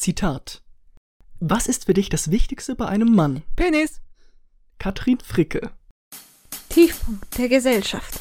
[0.00, 0.62] Zitat.
[1.40, 3.42] Was ist für dich das Wichtigste bei einem Mann?
[3.54, 4.00] Penis.
[4.78, 5.72] Katrin Fricke.
[6.70, 8.18] Tiefpunkt der Gesellschaft.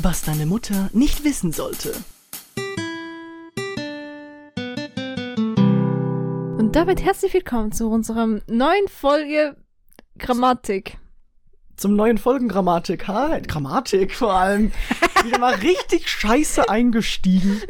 [0.00, 1.96] Was deine Mutter nicht wissen sollte.
[6.58, 9.56] Und damit herzlich willkommen zu unserem neuen Folge
[10.16, 10.99] Grammatik.
[11.80, 13.08] Zum neuen Folgengrammatik.
[13.08, 14.70] Ha, Grammatik vor allem.
[15.24, 17.62] Wieder mal richtig scheiße eingestiegen.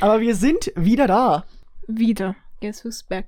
[0.00, 1.44] Aber wir sind wieder da.
[1.88, 2.36] Wieder.
[2.60, 3.26] Guess who's back?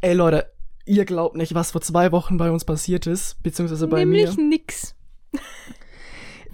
[0.00, 0.50] Ey Leute,
[0.86, 4.44] ihr glaubt nicht, was vor zwei Wochen bei uns passiert ist, beziehungsweise bei Nämlich mir.
[4.44, 4.94] nix.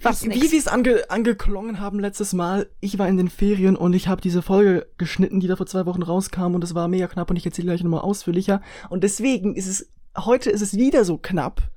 [0.01, 3.93] Was Wie wir es ange angeklungen haben letztes Mal, ich war in den Ferien und
[3.93, 7.07] ich habe diese Folge geschnitten, die da vor zwei Wochen rauskam und es war mega
[7.07, 8.61] knapp und ich erzähle gleich nochmal ausführlicher.
[8.89, 11.69] Und deswegen ist es, heute ist es wieder so knapp,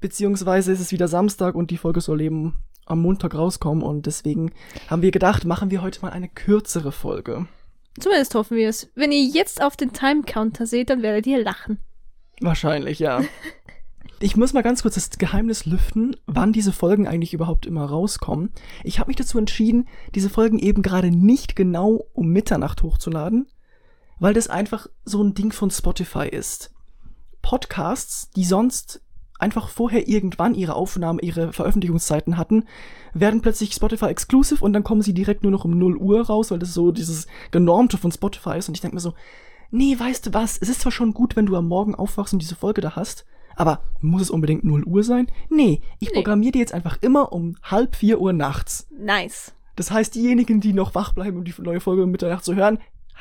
[0.00, 2.54] beziehungsweise ist es wieder Samstag und die Folge soll eben
[2.86, 4.52] am Montag rauskommen und deswegen
[4.88, 7.46] haben wir gedacht, machen wir heute mal eine kürzere Folge.
[7.98, 8.90] Zumindest hoffen wir es.
[8.94, 11.78] Wenn ihr jetzt auf den Time Counter seht, dann werdet ihr lachen.
[12.40, 13.22] Wahrscheinlich, ja.
[14.22, 18.52] Ich muss mal ganz kurz das Geheimnis lüften, wann diese Folgen eigentlich überhaupt immer rauskommen.
[18.84, 23.48] Ich habe mich dazu entschieden, diese Folgen eben gerade nicht genau um Mitternacht hochzuladen,
[24.18, 26.70] weil das einfach so ein Ding von Spotify ist.
[27.40, 29.00] Podcasts, die sonst
[29.40, 32.64] einfach vorher irgendwann ihre Aufnahme, ihre Veröffentlichungszeiten hatten,
[33.14, 36.50] werden plötzlich Spotify exclusive und dann kommen sie direkt nur noch um 0 Uhr raus,
[36.50, 38.68] weil das so dieses Genormte von Spotify ist.
[38.68, 39.14] Und ich denke mir so,
[39.70, 42.40] nee, weißt du was, es ist zwar schon gut, wenn du am Morgen aufwachst und
[42.42, 43.24] diese Folge da hast,
[43.56, 45.26] aber muss es unbedingt 0 Uhr sein?
[45.48, 46.14] Nee, ich Nee.
[46.14, 48.86] programmiere die jetzt einfach immer um halb vier Uhr nachts.
[48.96, 49.52] Nice.
[49.76, 52.78] Das heißt, diejenigen, die noch wach bleiben, um die neue Folge um Mitternacht zu hören,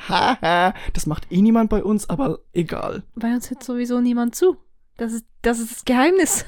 [0.07, 3.03] haha, das macht eh niemand bei uns, aber egal.
[3.15, 4.57] Bei uns hört sowieso niemand zu.
[4.99, 6.45] Das ist das, ist das Geheimnis.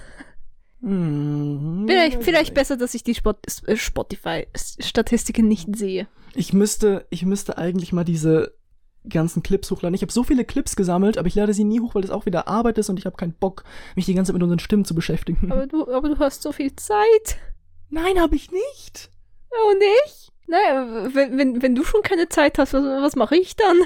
[0.81, 3.35] Hm, Vielleicht, vielleicht besser, dass ich die Spot
[3.67, 6.07] äh, Spotify-Statistiken nicht sehe.
[6.33, 8.53] Ich müsste, ich müsste eigentlich mal diese
[9.07, 9.95] ganzen Clips hochladen.
[9.95, 12.25] Ich habe so viele Clips gesammelt, aber ich lade sie nie hoch, weil das auch
[12.25, 13.63] wieder Arbeit ist und ich habe keinen Bock,
[13.95, 15.51] mich die ganze Zeit mit unseren Stimmen zu beschäftigen.
[15.51, 17.37] Aber du, aber du hast so viel Zeit.
[17.89, 19.09] Nein, habe ich nicht.
[19.51, 20.31] Oh, nicht?
[20.47, 23.77] Naja, wenn, wenn, wenn du schon keine Zeit hast, was, was mache ich dann?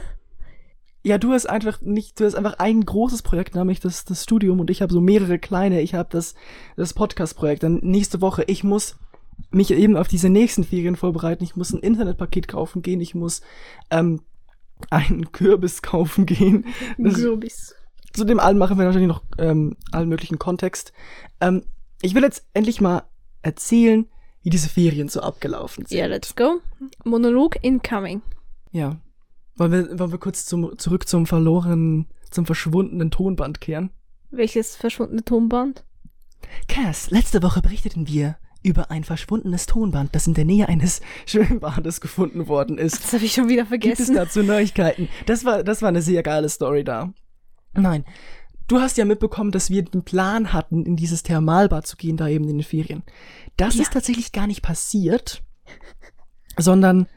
[1.05, 4.59] Ja, du hast einfach nicht, du hast einfach ein großes Projekt, nämlich das, das Studium
[4.59, 5.81] und ich habe so mehrere kleine.
[5.81, 6.33] Ich habe das,
[6.77, 7.61] das Podcast-Projekt.
[7.61, 8.97] Dann nächste Woche, ich muss
[9.51, 11.43] mich eben auf diese nächsten Ferien vorbereiten.
[11.43, 13.01] Ich muss ein Internetpaket kaufen gehen.
[13.01, 13.41] Ich muss
[13.91, 14.21] ähm,
[14.89, 16.65] einen Kürbis kaufen gehen.
[16.97, 17.75] Das, Grubis.
[18.13, 20.91] zu dem allen machen wir natürlich noch ähm, allen möglichen Kontext.
[21.39, 21.65] Ähm,
[22.01, 23.03] ich will jetzt endlich mal
[23.43, 24.09] erzählen,
[24.41, 25.95] wie diese Ferien so abgelaufen sind.
[25.99, 26.61] Ja, let's go.
[27.03, 28.23] Monolog incoming.
[28.71, 28.97] Ja.
[29.57, 33.89] Wollen wir, wollen wir kurz zum, zurück zum verlorenen, zum verschwundenen Tonband kehren?
[34.31, 35.85] Welches verschwundene Tonband?
[36.67, 42.01] Cass, letzte Woche berichteten wir über ein verschwundenes Tonband, das in der Nähe eines Schwimmbades
[42.01, 43.03] gefunden worden ist.
[43.03, 44.15] Das habe ich schon wieder Gibt es vergessen.
[44.15, 45.07] dazu Neuigkeiten?
[45.27, 47.13] Das war, das war eine sehr geile Story da.
[47.73, 48.03] Nein.
[48.67, 52.27] Du hast ja mitbekommen, dass wir den Plan hatten, in dieses Thermalbad zu gehen, da
[52.27, 53.03] eben in den Ferien.
[53.57, 53.83] Das Ja.
[53.83, 55.43] ist tatsächlich gar nicht passiert,
[56.57, 57.07] sondern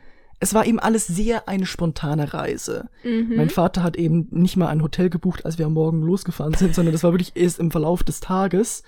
[0.41, 2.89] es war eben alles sehr eine spontane Reise.
[3.03, 3.35] Mhm.
[3.37, 6.75] Mein Vater hat eben nicht mal ein Hotel gebucht, als wir am Morgen losgefahren sind,
[6.75, 8.83] sondern das war wirklich erst im Verlauf des Tages.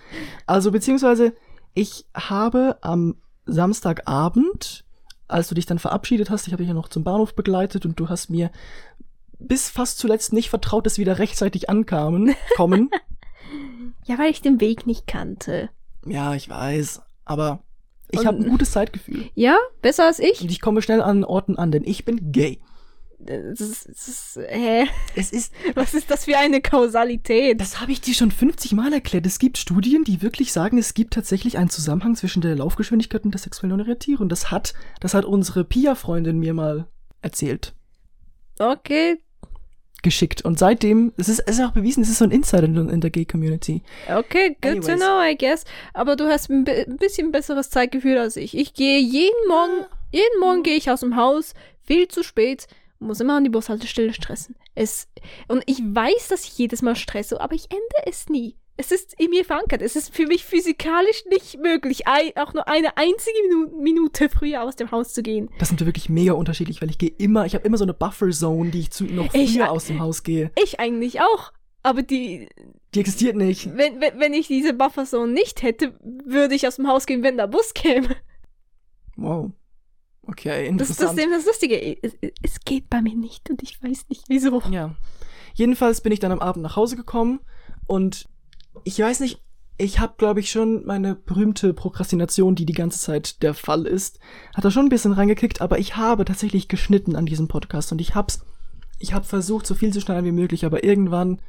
[0.47, 1.33] Also beziehungsweise
[1.75, 3.17] ich habe am
[3.47, 4.85] Samstagabend,
[5.29, 7.99] als du dich dann verabschiedet hast, ich habe dich ja noch zum Bahnhof begleitet und
[7.99, 8.51] du hast mir
[9.39, 12.91] bis fast zuletzt nicht vertraut, dass wir da rechtzeitig ankamen, kommen.
[14.05, 15.71] Ja, weil ich den Weg nicht kannte.
[16.07, 17.61] ja, ich weiß, aber
[18.13, 20.41] ich habe ein gutes Zeitgefühl Ja, besser als ich.
[20.43, 22.61] und ich komme schnell an Orten an, denn ich bin gay.
[23.23, 24.87] Das ist, das ist, hä?
[25.15, 27.61] Es ist Was ist das für eine Kausalität?
[27.61, 29.27] Das habe ich dir schon 50 Mal erklärt.
[29.27, 33.33] Es gibt Studien, die wirklich sagen, es gibt tatsächlich einen Zusammenhang zwischen der Laufgeschwindigkeit und
[33.33, 34.31] der sexuellen Orientierung.
[34.31, 36.87] Das hat, das hat unsere Pia-Freundin mir mal
[37.21, 37.75] erzählt,
[38.59, 39.19] Okay,
[40.03, 40.43] geschickt.
[40.43, 43.11] Und seitdem, es ist, es ist auch bewiesen, es ist so ein Insider in, der
[43.11, 43.83] Gay-Community.
[44.09, 45.01] okay, good to Anyways.
[45.01, 45.65] know, I guess.
[45.95, 48.57] Aber du hast ein, ein bisschen besseres Zeitgefühl als ich.
[48.57, 52.67] Ich gehe jeden Morgen, jeden Morgen gehe ich aus dem Haus, viel zu spät,
[52.99, 54.57] muss immer an die Bushaltestelle stressen.
[54.75, 55.09] Es,
[55.49, 58.57] und ich weiß, dass ich jedes Mal stresse, aber ich ende es nie.
[58.81, 59.83] Es ist in mir verankert.
[59.83, 64.75] Es ist für mich physikalisch nicht möglich, auch nur eine einzige Minu Minute früher aus
[64.77, 65.51] dem Haus zu gehen.
[65.59, 67.93] Das sind wir wirklich mega unterschiedlich, weil ich gehe immer, ich habe immer so eine
[67.93, 70.51] Buffer-Zone, die ich zu, noch Ich- früher aus dem Haus gehe.
[70.63, 71.53] Ich eigentlich auch.
[71.83, 72.49] Aber die,
[72.95, 73.67] Die existiert nicht.
[73.77, 75.95] wenn, wenn, wenn ich diese Bufferzone nicht hätte,
[76.25, 78.17] würde ich aus dem Haus gehen, wenn der Bus käme.
[79.17, 79.51] Wow.
[80.27, 81.21] Okay, Das ist das, interessant.
[81.21, 81.97] eben das Lustige.
[82.03, 82.13] Es,
[82.43, 84.63] es geht bei mir nicht und ich weiß nicht wieso.
[84.71, 84.95] Ja.
[85.55, 87.41] Jedenfalls bin ich dann am Abend nach Hause gekommen
[87.87, 88.27] und
[88.85, 89.41] ich weiß nicht,
[89.79, 94.19] ich habe, glaube ich, schon meine berühmte Prokrastination, die die ganze Zeit der Fall ist,
[94.55, 98.01] hat da schon ein bisschen reingekickt, aber ich habe tatsächlich geschnitten an diesem Podcast und
[98.01, 98.45] ich hab's,
[98.99, 101.41] ich habe versucht, so viel zu schneiden wie möglich, aber irgendwann,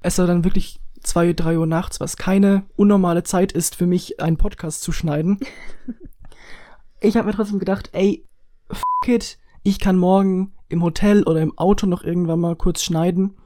[0.00, 4.20] es war dann wirklich zwei, drei Uhr nachts, was keine unnormale Zeit ist für mich,
[4.20, 5.38] einen Podcast zu schneiden.
[7.00, 8.24] ich habe mir trotzdem gedacht, ey,
[8.70, 13.36] fuck it, ich kann morgen im Hotel oder im Auto noch irgendwann mal kurz schneiden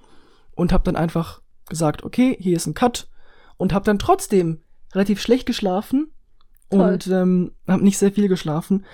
[0.54, 3.08] und habe dann einfach gesagt, okay, hier ist ein Cut
[3.56, 4.61] und habe dann trotzdem
[4.93, 6.11] relativ schlecht geschlafen
[6.70, 6.93] Toll.
[6.93, 8.84] und ähm, habe nicht sehr viel geschlafen.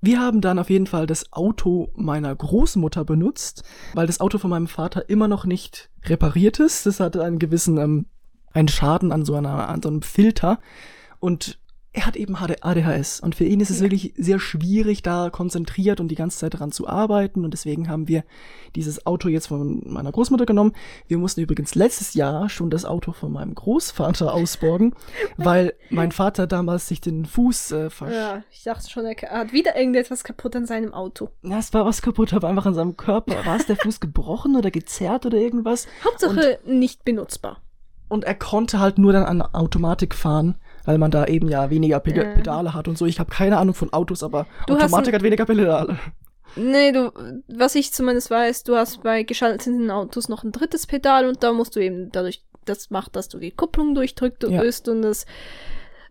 [0.00, 3.64] Wir haben dann auf jeden Fall das Auto meiner Großmutter benutzt,
[3.94, 6.86] weil das Auto von meinem Vater immer noch nicht repariert ist.
[6.86, 8.06] Das hatte einen gewissen ähm,
[8.52, 10.60] einen Schaden an so einer an so einem Filter
[11.18, 11.58] und
[11.98, 13.82] er hat eben ADHS und für ihn ist es Ja.
[13.86, 18.06] wirklich sehr schwierig, da konzentriert und die ganze Zeit daran zu arbeiten und deswegen haben
[18.06, 18.22] wir
[18.76, 20.74] dieses Auto jetzt von meiner Großmutter genommen.
[21.08, 24.94] Wir mussten übrigens letztes Jahr schon das Auto von meinem Großvater ausborgen,
[25.36, 29.52] weil mein Vater damals sich den Fuß äh, versch Ja, ich dachte schon, er hat
[29.52, 31.30] wieder irgendetwas kaputt an seinem Auto.
[31.42, 33.44] Ja, es war was kaputt, aber einfach an seinem Körper.
[33.44, 35.88] War es der Fuß gebrochen oder gezerrt oder irgendwas?
[36.04, 37.60] Hauptsache nicht benutzbar.
[38.08, 40.54] Und er konnte halt nur dann an Automatik fahren,
[40.88, 42.34] weil man da eben ja weniger Ped Äh.
[42.36, 43.04] Pedale hat und so.
[43.04, 45.98] Ich habe keine Ahnung von Autos, aber Du Automatik hat weniger Pedale.
[46.56, 47.12] Nee, du,
[47.46, 51.52] was ich zumindest weiß, du hast bei geschalteten Autos noch ein drittes Pedal und da
[51.52, 54.62] musst du eben dadurch, das macht, dass du die Kupplung durchdrückt Ja.
[54.62, 55.26] bist und das,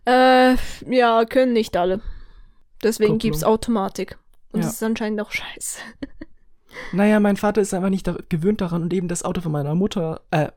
[0.06, 0.54] äh,
[0.88, 2.00] ja, können nicht alle.
[2.84, 3.18] Deswegen Kupplung.
[3.18, 4.16] gibt's Automatik.
[4.52, 4.66] Und Ja.
[4.66, 5.80] das ist anscheinend auch scheiße.
[6.92, 9.74] Naja, mein Vater ist einfach nicht da gewöhnt daran und eben das Auto von meiner
[9.74, 10.48] Mutter, äh,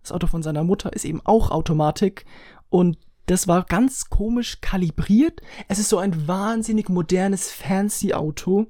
[0.00, 2.24] das Auto von seiner Mutter ist eben auch Automatik
[2.70, 2.96] und
[3.26, 5.40] das war ganz komisch kalibriert.
[5.68, 8.66] Es ist so ein wahnsinnig modernes, fancy Auto,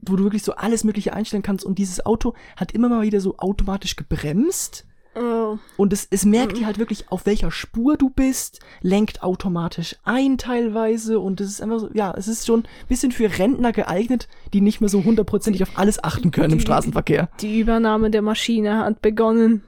[0.00, 3.20] wo du wirklich so alles Mögliche einstellen kannst und dieses Auto hat immer mal wieder
[3.20, 4.86] so automatisch gebremst.
[5.16, 5.58] Oh.
[5.76, 10.38] Und es, es merkt dir halt wirklich, auf welcher Spur du bist, lenkt automatisch ein
[10.38, 14.28] teilweise und es ist einfach so, ja, es ist schon ein bisschen für Rentner geeignet,
[14.52, 17.28] die nicht mehr so hundertprozentig auf alles achten können im Die- Straßenverkehr.
[17.40, 19.64] Die Übernahme der Maschine hat begonnen.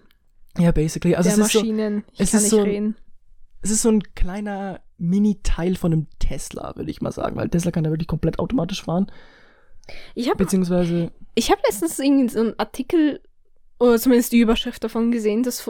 [0.58, 1.16] Ja, basically.
[1.16, 2.04] Also der es ist, so, Maschinen.
[2.12, 2.96] ich es kann ist nicht so- reden.
[3.62, 7.70] Es ist so ein kleiner Mini-Teil von einem Tesla, würde ich mal sagen, weil Tesla
[7.70, 9.10] kann ja wirklich komplett automatisch fahren,
[10.14, 13.20] Ich habe beziehungsweise, Ich habe letztens irgendwie so einen Artikel
[13.78, 15.66] oder zumindest die Überschrift davon gesehen, dass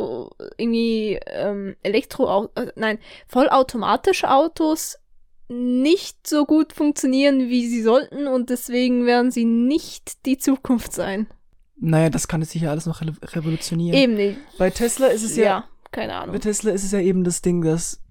[0.59, 4.99] irgendwie ähm, Elektro, äh, nein, vollautomatische Autos
[5.49, 11.27] nicht so gut funktionieren, wie sie sollten und deswegen werden sie nicht die Zukunft sein.
[11.79, 13.99] naja, das kann jetzt sicher alles noch re revolutionieren.
[13.99, 14.39] Eben nicht.
[14.59, 16.33] Bei Tesla ist es ja, Ja, keine Ahnung.
[16.33, 18.02] Bei Tesla ist es ja eben das Ding, dass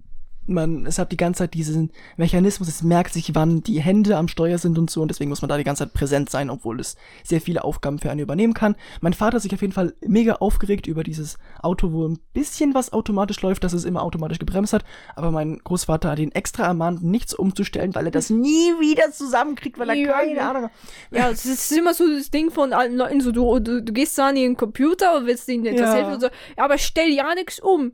[0.53, 4.27] man, es hat die ganze Zeit diesen Mechanismus, es merkt sich, wann die Hände am
[4.27, 6.80] Steuer sind und so, und deswegen muss man da die ganze Zeit präsent sein, obwohl
[6.80, 8.75] es sehr viele Aufgaben für einen übernehmen kann.
[9.01, 12.74] Mein Vater hat sich auf jeden Fall mega aufgeregt über dieses Auto, wo ein bisschen
[12.74, 14.83] was automatisch läuft, dass es immer automatisch gebremst hat,
[15.15, 19.77] aber mein Großvater hat ihn extra ermahnt, nichts umzustellen, weil er das nie wieder zusammenkriegt,
[19.80, 20.50] weil er Ja, keine ja.
[20.50, 20.71] Ahnung hat.
[21.12, 24.18] Ja, es ist immer so das Ding von alten Leuten, so du, du, du gehst
[24.18, 25.94] da an ihren Computer und willst ihnen etwas Ja.
[25.95, 26.27] helfen und so,
[26.57, 27.92] aber stell ja nichts um.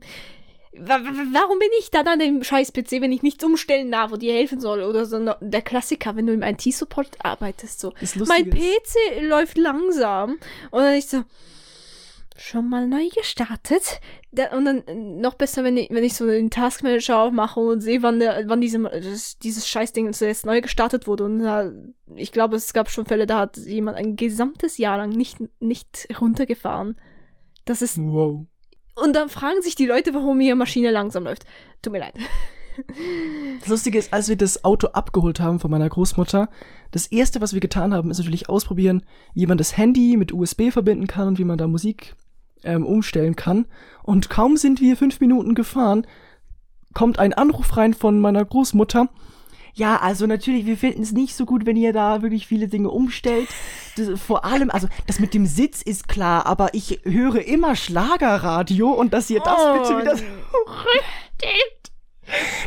[0.76, 4.10] Wa- wa- Warum bin ich dann an dem scheiß PC, wenn ich nichts umstellen darf,
[4.12, 4.82] wo dir helfen soll?
[4.82, 7.92] Oder so der Klassiker, wenn du im IT-Support arbeitest, so.
[8.28, 10.32] Mein PC läuft langsam.
[10.70, 11.24] Und dann ich so,
[12.36, 14.00] schon mal neu gestartet.
[14.30, 17.80] Da, und dann äh, noch besser, wenn ich, wenn ich so den Taskmanager aufmache und
[17.80, 18.78] sehe, wann, der, wann diese,
[19.42, 21.24] dieses Scheißding zuerst neu gestartet wurde.
[21.24, 21.72] Und da,
[22.14, 26.08] ich glaube, es gab schon Fälle, da hat jemand ein gesamtes Jahr lang nicht, nicht
[26.20, 26.96] runtergefahren.
[27.64, 27.98] Das ist.
[27.98, 28.46] Wow.
[29.02, 31.44] Und dann fragen sich die Leute, warum ihre Maschine langsam läuft.
[31.82, 32.14] Tut mir leid.
[33.58, 36.48] Das Lustige ist, als wir das Auto abgeholt haben von meiner Großmutter,
[36.92, 39.02] das erste, was wir getan haben, ist natürlich ausprobieren,
[39.34, 42.14] wie man das Handy mit USB verbinden kann und wie man da Musik
[42.64, 43.66] ähm, umstellen kann.
[44.02, 46.06] Und kaum sind wir fünf Minuten gefahren,
[46.94, 49.08] kommt ein Anruf rein von meiner Großmutter.
[49.74, 52.90] Ja, also natürlich, wir finden es nicht so gut, wenn ihr da wirklich viele Dinge
[52.90, 53.48] umstellt.
[53.98, 58.90] Das, vor allem, also das mit dem Sitz ist klar, aber ich höre immer Schlagerradio
[58.90, 60.24] und dass ihr das bitte wieder so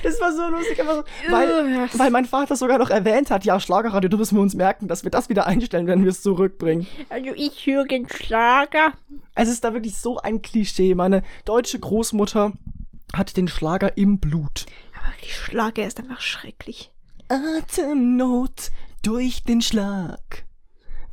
[0.03, 3.59] Das war so lustig, einfach so, weil, weil mein Vater sogar noch erwähnt hat, ja,
[3.59, 6.87] Schlagerradio, du müssen wir uns merken, dass wir das wieder einstellen, wenn wir es zurückbringen.
[7.09, 8.93] Also ich höre den Schlager.
[9.35, 10.95] Es ist da wirklich so ein Klischee.
[10.95, 12.53] Meine deutsche Großmutter
[13.13, 14.65] hat den Schlager im Blut.
[14.95, 16.91] Aber die Schlager ist einfach schrecklich.
[17.29, 18.71] Atemnot
[19.03, 20.43] durch den Schlag,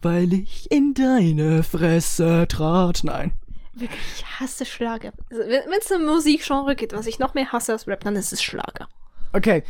[0.03, 3.01] weil ich in deine Fresse trat.
[3.05, 3.33] Nein.
[3.75, 5.13] Wirklich, ich hasse Schlager.
[5.31, 8.33] Also, wenn es um Musikgenre geht, was ich noch mehr hasse als Rap, dann ist
[8.33, 8.89] es Schlager.
[9.33, 9.63] Okay.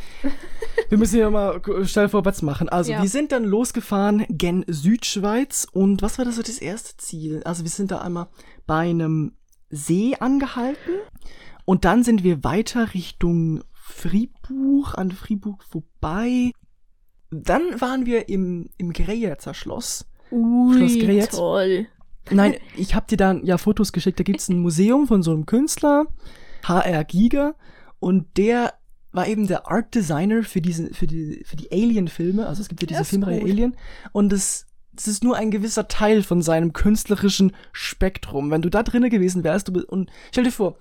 [0.87, 2.69] Wir müssen hier mal schnell vorwärts machen.
[2.69, 3.01] Also, Ja.
[3.01, 7.41] wir sind dann losgefahren gen Südschweiz und was war das so das erste Ziel?
[7.43, 8.27] Also, wir sind da einmal
[8.65, 9.35] bei einem
[9.69, 10.93] See angehalten
[11.65, 16.51] Und dann sind wir weiter Richtung Fribourg, an Fribourg vorbei.
[17.29, 20.08] Dann waren wir im, im Greyerzer Schloss.
[20.31, 21.87] Ui, Schloss toll.
[22.31, 24.19] Nein, ich habe dir dann ja Fotos geschickt.
[24.19, 26.05] Da gibt's ein Museum von so einem Künstler,
[26.63, 27.55] HR Giger,
[27.99, 28.73] und der
[29.11, 32.45] war eben der Art Designer für diese, für die, für die Alien-Filme.
[32.45, 33.49] Also es gibt ja diese Filmreihe gut.
[33.49, 33.75] Alien.
[34.11, 38.51] Und das, das ist nur ein gewisser Teil von seinem künstlerischen Spektrum.
[38.51, 40.77] Wenn du da drinnen gewesen wärst, du, und stell dir vor,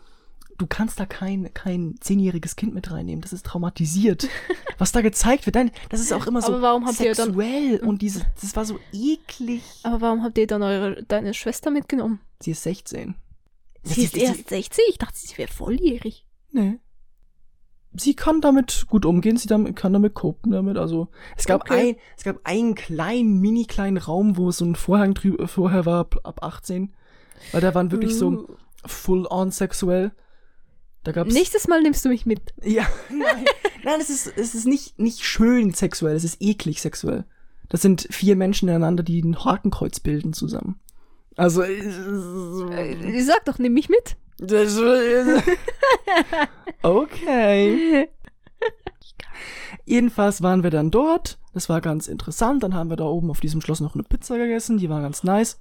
[0.59, 3.21] du kannst da kein, kein zehnjähriges Kind mit reinnehmen.
[3.23, 4.29] Das ist traumatisiert.
[4.79, 7.29] Was da gezeigt wird, dann, das ist auch immer so Aber warum habt ihr dann-
[7.35, 9.63] sexuell und diese, das war so eklig.
[9.85, 12.21] Aber warum habt ihr dann eure, deine Schwester mitgenommen?
[12.41, 13.15] Sie ist 16.
[13.85, 14.85] Sie ist erst 60?
[14.91, 16.27] Ich dachte, sie wäre volljährig.
[16.53, 16.79] Nee.
[17.95, 20.77] Sie kann damit gut umgehen, sie damit, kann damit copen damit.
[20.77, 21.91] Also es gab Okay.
[21.91, 26.01] ein, es gab einen kleinen, mini kleinen Raum, wo so ein Vorhang drüber vorher war
[26.01, 26.93] ab, ab 18.
[27.53, 28.47] Weil da waren wirklich so Uh.
[28.87, 30.13] full on sexuell.
[31.35, 32.41] Nächstes Mal nimmst du mich mit.
[32.63, 33.45] ja, nein,
[33.85, 37.25] nein, es ist es ist nicht nicht schön sexuell, es ist eklig sexuell.
[37.69, 40.81] Das sind vier Menschen ineinander, die ein Hakenkreuz bilden zusammen.
[41.37, 44.17] Also Äh, Sag doch, nimm mich mit.
[44.39, 44.79] das,
[46.83, 48.09] okay.
[49.85, 51.39] Jedenfalls waren wir dann dort.
[51.55, 52.63] Das war ganz interessant.
[52.63, 54.79] Dann haben wir da oben auf diesem Schloss noch eine Pizza gegessen.
[54.79, 55.59] Die war ganz nice.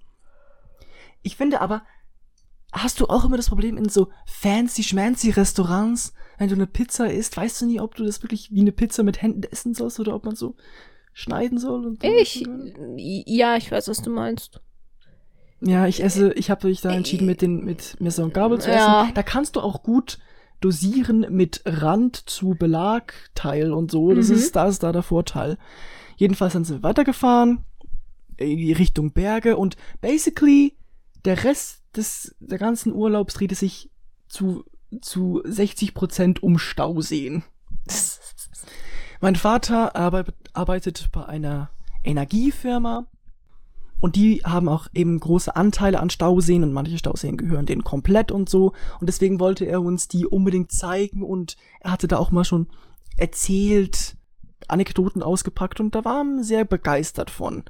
[1.24, 1.82] Ich finde aber,
[2.84, 7.12] hast du auch immer das Problem in so fancy schmancy Restaurants, wenn du eine Pizza
[7.12, 10.00] isst, weißt du nie, ob du das wirklich wie eine Pizza mit Händen essen sollst
[10.00, 10.56] oder ob man so
[11.14, 11.98] schneiden soll?
[12.02, 12.44] Ich,
[12.98, 14.62] ja, ich weiß, was du meinst.
[15.62, 18.70] Ja, ich esse, ich habe mich da entschieden, mit den mit Messer und Gabel zu
[18.70, 18.76] Ja.
[18.76, 19.16] essen.
[19.16, 20.20] Da kannst du auch gut
[20.62, 24.14] dosieren mit Rand zu Belagteil und so.
[24.14, 24.36] Das Mhm.
[24.36, 25.58] ist, da ist da der Vorteil.
[26.18, 27.64] Jedenfalls dann sind wir weitergefahren,
[28.38, 30.78] in die Richtung Berge und basically
[31.26, 33.92] der Rest des, der ganzen Urlaubs drehte sich
[34.28, 34.64] zu,
[35.02, 37.44] zu 60 Prozent um Stauseen.
[39.22, 41.72] Mein Vater arbeit, arbeitet bei einer
[42.04, 43.08] Energiefirma
[44.00, 48.32] und die haben auch eben große Anteile an Stauseen und manche Stauseen gehören denen komplett
[48.32, 48.74] und so.
[49.00, 52.68] Und deswegen wollte er uns die unbedingt zeigen und er hatte da auch mal schon
[53.18, 54.16] erzählt,
[54.68, 57.64] Anekdoten ausgepackt und da war er sehr begeistert von.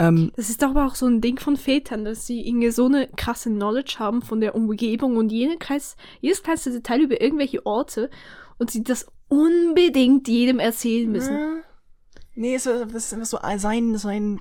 [0.00, 2.86] Ähm, Das ist doch aber auch so ein Ding von Vätern, dass sie irgendwie so
[2.86, 7.64] eine krasse Knowledge haben von der Umgebung und jede Kreis, jedes kleinste Detail über irgendwelche
[7.66, 8.10] Orte
[8.58, 11.36] und sie das unbedingt jedem erzählen müssen.
[11.36, 11.62] Äh,
[12.36, 14.40] Nee, es ist, das ist einfach so sein, sein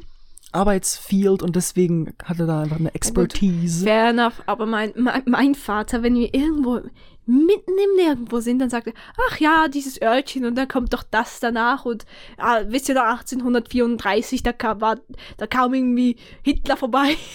[0.51, 3.83] Arbeitsfield und deswegen hat er da einfach eine Expertise.
[3.83, 6.81] Fair enough, aber mein, mein, mein Vater, wenn wir irgendwo
[7.29, 8.93] mitten im Nirgendwo sind, dann sagt er,
[9.29, 12.05] ach ja, dieses Örtchen und dann kommt doch das danach und
[12.37, 14.99] ah, wisst ihr da 1834, da kam, war,
[15.37, 17.15] da kam irgendwie Hitler vorbei.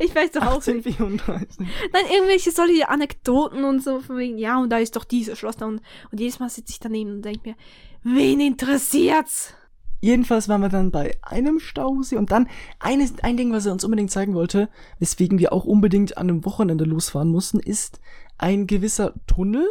[0.00, 0.88] Ich weiß doch auch nicht.
[0.88, 1.68] 1834.
[1.92, 5.56] Nein, irgendwelche solche Anekdoten und so von wegen, ja, und da ist doch dieses Schloss
[5.56, 7.56] da und, und jedes Mal sitze ich daneben und denke mir,
[8.02, 9.54] wen interessiert's?
[10.00, 13.84] Jedenfalls waren wir dann bei einem Stausee und dann eines, ein Ding, was er uns
[13.84, 18.00] unbedingt zeigen wollte, weswegen wir auch unbedingt an einem Wochenende losfahren mussten, ist
[18.36, 19.66] ein gewisser Tunnel.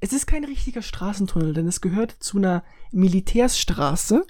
[0.00, 4.26] Es ist kein richtiger Straßentunnel, denn es gehört zu einer Militärsstraße,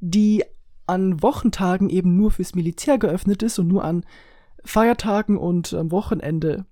[0.00, 0.44] die
[0.86, 4.04] an Wochentagen eben nur fürs Militär geöffnet ist und nur an
[4.64, 6.66] Feiertagen und am Wochenende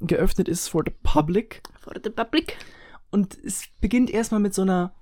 [0.00, 1.62] geöffnet ist for the public.
[1.80, 2.56] For the public.
[3.10, 4.94] Und es beginnt erstmal mit so einer,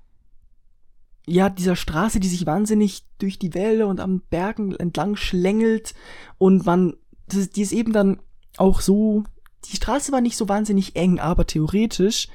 [1.27, 5.95] ja, dieser Straße, die sich wahnsinnig durch die Wälder und am Bergen entlang schlängelt.
[6.39, 6.95] Und man,
[7.29, 8.21] das, die ist eben dann
[8.57, 9.25] auch so,
[9.67, 12.29] die Straße war nicht so wahnsinnig eng, aber theoretisch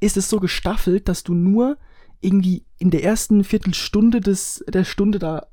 [0.00, 1.78] ist es so gestaffelt, dass du nur
[2.20, 5.46] irgendwie in der ersten Viertelstunde des, der Stunde da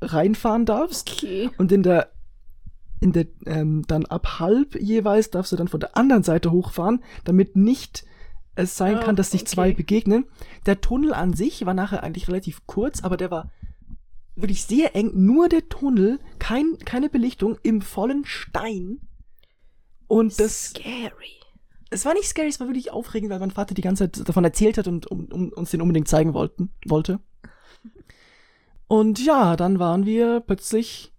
[0.00, 1.12] reinfahren darfst.
[1.12, 1.50] Okay.
[1.58, 2.12] Und in der,
[3.00, 7.02] in der, ähm, dann ab halb jeweils darfst du dann von der anderen Seite hochfahren,
[7.24, 8.04] damit nicht
[8.54, 9.76] es sein Oh, kann, dass sich zwei okay.
[9.76, 10.24] begegnen.
[10.66, 13.50] Der Tunnel an sich war nachher eigentlich relativ kurz, aber der war
[14.36, 15.10] wirklich sehr eng.
[15.14, 19.00] Nur der Tunnel, kein, keine Belichtung, im vollen Stein.
[20.06, 21.40] Und das, Scary.
[21.90, 24.44] es war nicht scary, es war wirklich aufregend, weil mein Vater die ganze Zeit davon
[24.44, 27.20] erzählt hat und um, um, uns den unbedingt zeigen wollten, wollte.
[28.86, 31.14] Und ja, dann waren wir plötzlich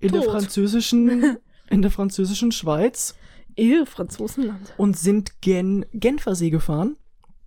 [0.00, 0.32] in der Tot.
[0.32, 1.38] französischen,
[1.70, 3.14] in der französischen Schweiz
[3.60, 4.74] Ew, Franzosenland.
[4.76, 6.96] und sind gen Genfersee gefahren.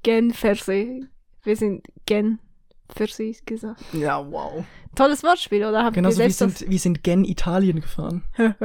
[0.03, 1.05] Genfersee.
[1.43, 3.81] Wir sind Genfersee gesagt.
[3.93, 4.63] Ja, wow.
[4.95, 5.83] Tolles Wortspiel, oder?
[5.83, 8.23] Habt Genauso ihr wie sind, wir sind gen Italien gefahren.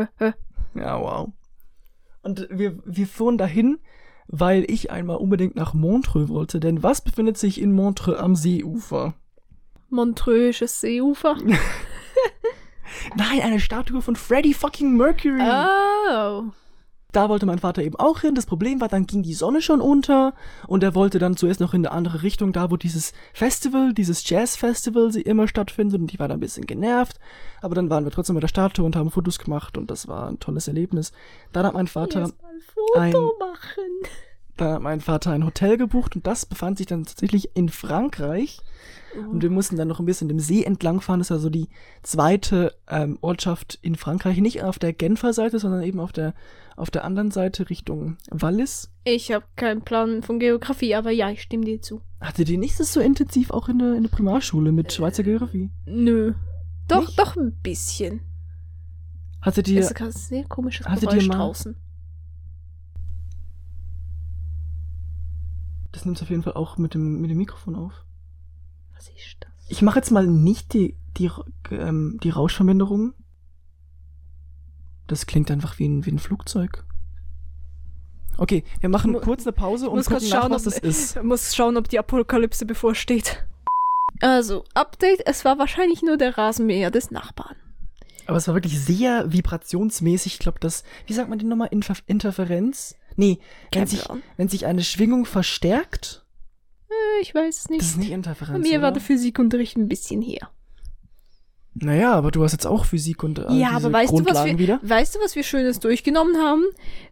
[0.75, 1.31] Ja, wow.
[2.23, 3.79] Und wir, wir fuhren dahin,
[4.29, 9.15] weil ich einmal unbedingt nach Montreux wollte, denn was befindet sich in Montreux am Seeufer?
[9.89, 11.37] Montreuxes Seeufer.
[13.17, 15.41] Nein, eine Statue von Freddie fucking Mercury.
[15.41, 16.53] Oh.
[17.13, 18.35] Da wollte mein Vater eben auch hin.
[18.35, 20.35] Das Problem war, dann ging die Sonne schon unter
[20.67, 24.29] und er wollte dann zuerst noch in eine andere Richtung, da wo dieses Festival, dieses
[24.29, 27.19] Jazz-Festival sie immer stattfindet und ich war da ein bisschen genervt.
[27.63, 30.29] Aber dann waren wir trotzdem bei der Statue und haben Fotos gemacht und das war
[30.29, 31.13] ein tolles Erlebnis.
[31.53, 34.11] Dann hat mein Vater Erst mal ein Foto ein- machen.
[34.59, 38.59] Da hat mein Vater ein Hotel gebucht und das befand sich dann tatsächlich in Frankreich.
[39.31, 41.19] Und wir mussten dann noch ein bisschen dem See entlang fahren.
[41.21, 41.69] Das war so die
[42.03, 44.37] zweite ähm, Ortschaft in Frankreich.
[44.39, 46.35] Nicht auf der Genfer Seite, sondern eben auf der,
[46.77, 48.91] auf der anderen Seite Richtung Wallis.
[49.05, 52.03] Ich habe keinen Plan von Geografie, aber ja, ich stimme dir zu.
[52.21, 55.71] Hatte die nicht das so intensiv auch in der, in der Primarschule mit Schweizer Geografie?
[55.87, 56.35] Nö.
[56.87, 57.19] Doch, Nicht?
[57.19, 58.21] doch ein bisschen.
[59.41, 59.79] Hatte die.
[59.79, 61.77] Es ist ein sehr komisches Hattet ihr Geräusch mal- draußen.
[66.09, 67.93] Nimmt auf jeden Fall auch mit dem, mit dem Mikrofon auf.
[68.95, 69.51] Was ist das?
[69.69, 71.31] Ich mache jetzt mal nicht die, die,
[71.71, 73.13] ähm, die Rauschverminderung.
[75.07, 76.85] Das klingt einfach wie ein, wie ein Flugzeug.
[78.37, 80.83] Okay, wir machen Mu- kurz eine Pause und gucken kurz nach, schauen, was ob- das
[81.15, 81.23] ist.
[81.23, 83.45] Muss schauen, ob die Apokalypse bevorsteht.
[84.21, 87.57] Also, Update, es war wahrscheinlich nur der Rasenmäher des Nachbarn.
[88.27, 90.35] Aber es war wirklich sehr vibrationsmäßig.
[90.35, 91.69] Ich glaube, das, wie sagt man die nochmal?
[91.71, 92.97] Inter Interferenz?
[93.19, 93.39] Nee,
[93.73, 94.05] wenn sich,
[94.37, 96.25] wenn sich eine Schwingung verstärkt,
[96.89, 97.83] Äh, Ich weiß es nicht.
[97.83, 98.53] das ist nicht Interferenz.
[98.63, 98.93] Bei mir war oder?
[99.01, 100.49] der Physikunterricht ein bisschen her.
[101.81, 104.51] Naja, aber du hast jetzt auch Physik und äh, ja, aber weißt du, was Grundlagen
[104.53, 104.81] wir, wieder.
[104.83, 106.65] weißt du, was wir Schönes durchgenommen haben?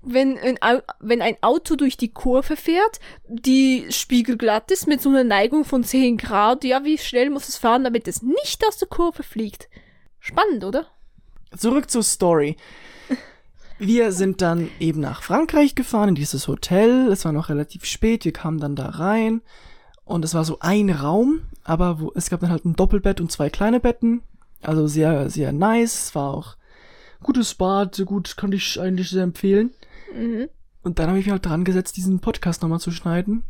[0.02, 2.98] Wenn ein, wenn ein Auto durch die Kurve fährt,
[3.28, 7.56] die spiegelglatt ist mit so einer Neigung von 10 Grad, ja, wie schnell muss es
[7.56, 9.68] fahren, damit es nicht aus der Kurve fliegt?
[10.18, 10.86] Spannend, oder?
[11.56, 12.56] Zurück zur Story.
[13.78, 17.08] Wir sind dann eben nach Frankreich gefahren, in dieses Hotel.
[17.08, 18.24] Es war noch relativ spät.
[18.24, 19.42] Wir kamen dann da rein.
[20.04, 23.32] Und es war so ein Raum, aber wo, es gab dann halt ein Doppelbett und
[23.32, 24.22] zwei kleine Betten.
[24.62, 26.06] Also sehr, sehr nice.
[26.06, 26.56] Es war auch
[27.22, 29.74] gutes Bad, gut, konnte ich eigentlich sehr empfehlen.
[30.14, 30.48] Mhm.
[30.82, 33.42] Und dann habe ich mich halt dran gesetzt, diesen Podcast nochmal zu schneiden.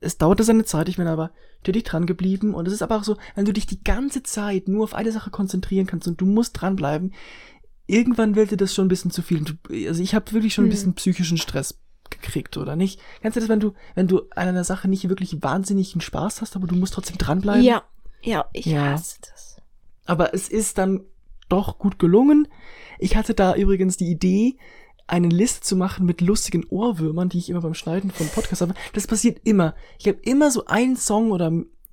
[0.00, 2.54] Es dauerte seine Zeit, ich bin aber stetig dran geblieben.
[2.54, 5.12] Und es ist aber auch so, wenn du dich die ganze Zeit nur auf eine
[5.12, 7.14] Sache konzentrieren kannst und du musst dranbleiben,
[7.90, 9.44] irgendwann wird dir das schon ein bisschen zu viel.
[9.88, 10.70] Also ich habe wirklich schon ein Hm.
[10.70, 13.00] bisschen psychischen Stress gekriegt, oder nicht?
[13.22, 16.56] Kennst du das, wenn du, wenn du an einer Sache nicht wirklich wahnsinnigen Spaß hast,
[16.56, 17.62] aber du musst trotzdem dranbleiben?
[17.62, 17.82] Ja,
[18.22, 18.92] ja, ich Ja.
[18.92, 19.56] hasse das.
[20.06, 21.02] Aber es ist dann
[21.48, 22.48] doch gut gelungen.
[22.98, 24.56] Ich hatte da übrigens die Idee,
[25.06, 28.74] eine Liste zu machen mit lustigen Ohrwürmern, die ich immer beim Schneiden von Podcasts habe.
[28.92, 29.74] Das passiert immer.
[29.98, 31.46] Ich habe immer so einen Song oder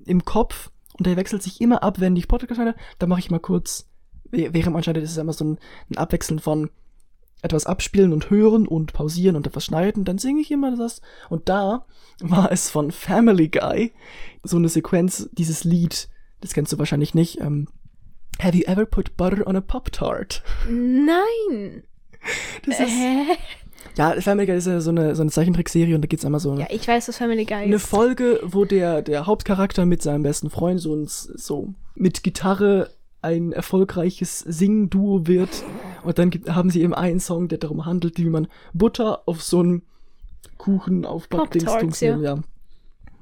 [0.05, 2.75] im Kopf und der wechselt sich immer ab, wenn ich Podcast schneide.
[2.99, 3.87] Da mache ich mal kurz,
[4.31, 5.57] während man schneidet, ist es immer so ein,
[5.89, 6.69] ein Abwechseln von
[7.41, 10.05] etwas abspielen und hören und pausieren und etwas schneiden.
[10.05, 11.01] Dann singe ich immer das.
[11.29, 11.85] Und da
[12.19, 13.93] war es von Family Guy
[14.43, 16.09] so eine Sequenz, dieses Lied,
[16.41, 17.39] das kennst du wahrscheinlich nicht.
[17.39, 17.67] Ähm,
[18.39, 20.43] Have you ever put butter on a Pop-Tart?
[20.69, 21.83] Nein.
[22.65, 23.37] Das ist, Hä?
[23.95, 26.57] ja, Family Guy ist ja so eine, so eine Zeichentrickserie und da geht's immer so
[26.57, 27.87] Ja, ich weiß, was Family Guy eine ist.
[27.87, 32.89] Folge, wo der, der Hauptcharakter mit seinem besten Freund so, ein, so mit Gitarre
[33.21, 35.63] ein erfolgreiches Sing-Duo wird.
[36.03, 39.41] Und dann gibt, haben sie eben einen Song, der darum handelt, wie man Butter auf
[39.41, 39.81] so einen
[40.57, 41.53] Kuchen aufbackt.
[41.53, 42.39] Pop-Tarts, Dings, ja.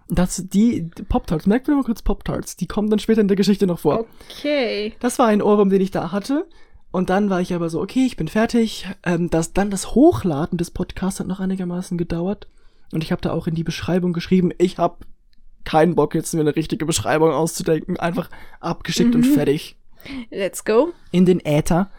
[0.08, 3.38] Das, die, die Pop-Tarts, merkt mir mal kurz Pop-Tarts, die kommen dann später in der
[3.38, 4.05] Geschichte noch vor.
[4.29, 4.93] Okay.
[4.99, 6.45] Das war ein Ohrwurm, den ich da hatte.
[6.91, 8.88] Und dann war ich aber so, okay, ich bin fertig.
[9.03, 12.47] Ähm, das, dann das Hochladen des Podcasts hat noch einigermaßen gedauert.
[12.93, 14.97] Und ich habe da auch in die Beschreibung geschrieben, ich habe
[15.65, 17.97] keinen Bock, jetzt mir eine richtige Beschreibung auszudenken.
[17.97, 18.29] Einfach
[18.60, 19.34] abgeschickt und Mhm.
[19.34, 19.75] fertig.
[20.30, 20.94] Let's go.
[21.12, 21.89] In den Äther.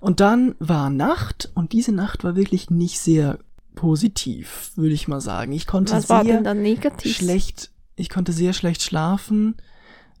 [0.00, 3.38] Und dann war Nacht und diese Nacht war wirklich nicht sehr
[3.74, 5.52] positiv, würde ich mal sagen.
[5.52, 7.16] Ich konnte Was war sehr denn da negativ?
[7.16, 9.56] schlecht, ich konnte sehr schlecht schlafen,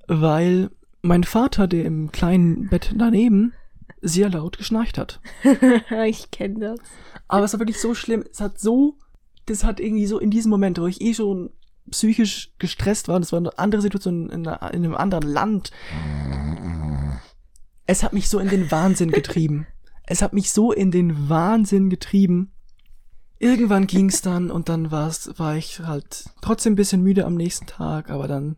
[0.06, 0.70] weil
[1.02, 3.52] mein Vater, der im kleinen Bett daneben,
[4.00, 5.20] sehr laut geschnarcht hat.
[6.06, 6.78] ich kenne das.
[7.28, 8.96] Aber es war wirklich so schlimm, es hat so,
[9.46, 11.50] das hat irgendwie so in diesem Moment, wo ich eh schon
[11.90, 15.70] psychisch gestresst war, und es war eine andere Situation in, einer, in einem anderen Land.
[17.86, 19.66] Es hat mich so in den Wahnsinn getrieben.
[20.04, 22.52] Es hat mich so in den Wahnsinn getrieben.
[23.38, 27.66] Irgendwann ging's dann und dann war's, war ich halt trotzdem ein bisschen müde am nächsten
[27.66, 28.56] Tag, aber dann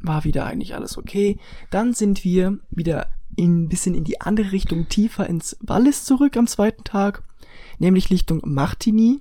[0.00, 1.38] war wieder eigentlich alles okay.
[1.70, 6.46] Dann sind wir wieder ein bisschen in die andere Richtung, tiefer ins Wallis zurück am
[6.46, 7.22] zweiten Tag,
[7.78, 9.20] nämlich Richtung Martigny.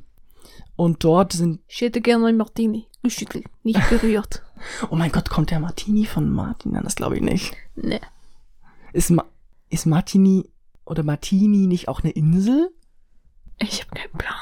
[0.75, 2.87] Und dort sind, Ich hätte gerne ein Martini.
[3.01, 4.43] Geschüttelt, nicht berührt.
[4.89, 6.73] oh mein Gott, kommt der Martini von Martin?
[6.73, 7.53] Nein, das glaube ich nicht.
[7.75, 8.01] ne.
[8.93, 9.23] Ist, Ma
[9.69, 10.49] ist Martini
[10.85, 12.69] oder Martini nicht auch eine Insel?
[13.59, 14.35] Ich habe keinen Plan.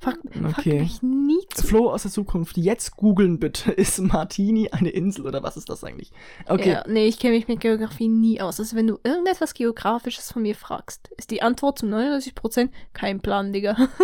[0.00, 0.80] Frag, frag Okay.
[0.80, 1.66] mich nie zu.
[1.66, 3.70] Flo aus der Zukunft, jetzt googeln bitte.
[3.76, 6.10] Ist Martini eine Insel oder was ist das eigentlich?
[6.46, 6.72] Okay.
[6.72, 8.60] Ja, nee, ich kenne mich mit Geografie nie aus.
[8.60, 13.52] Also wenn du irgendetwas Geografisches von mir fragst, ist die Antwort zu 99% kein Plan,
[13.52, 13.76] Digga.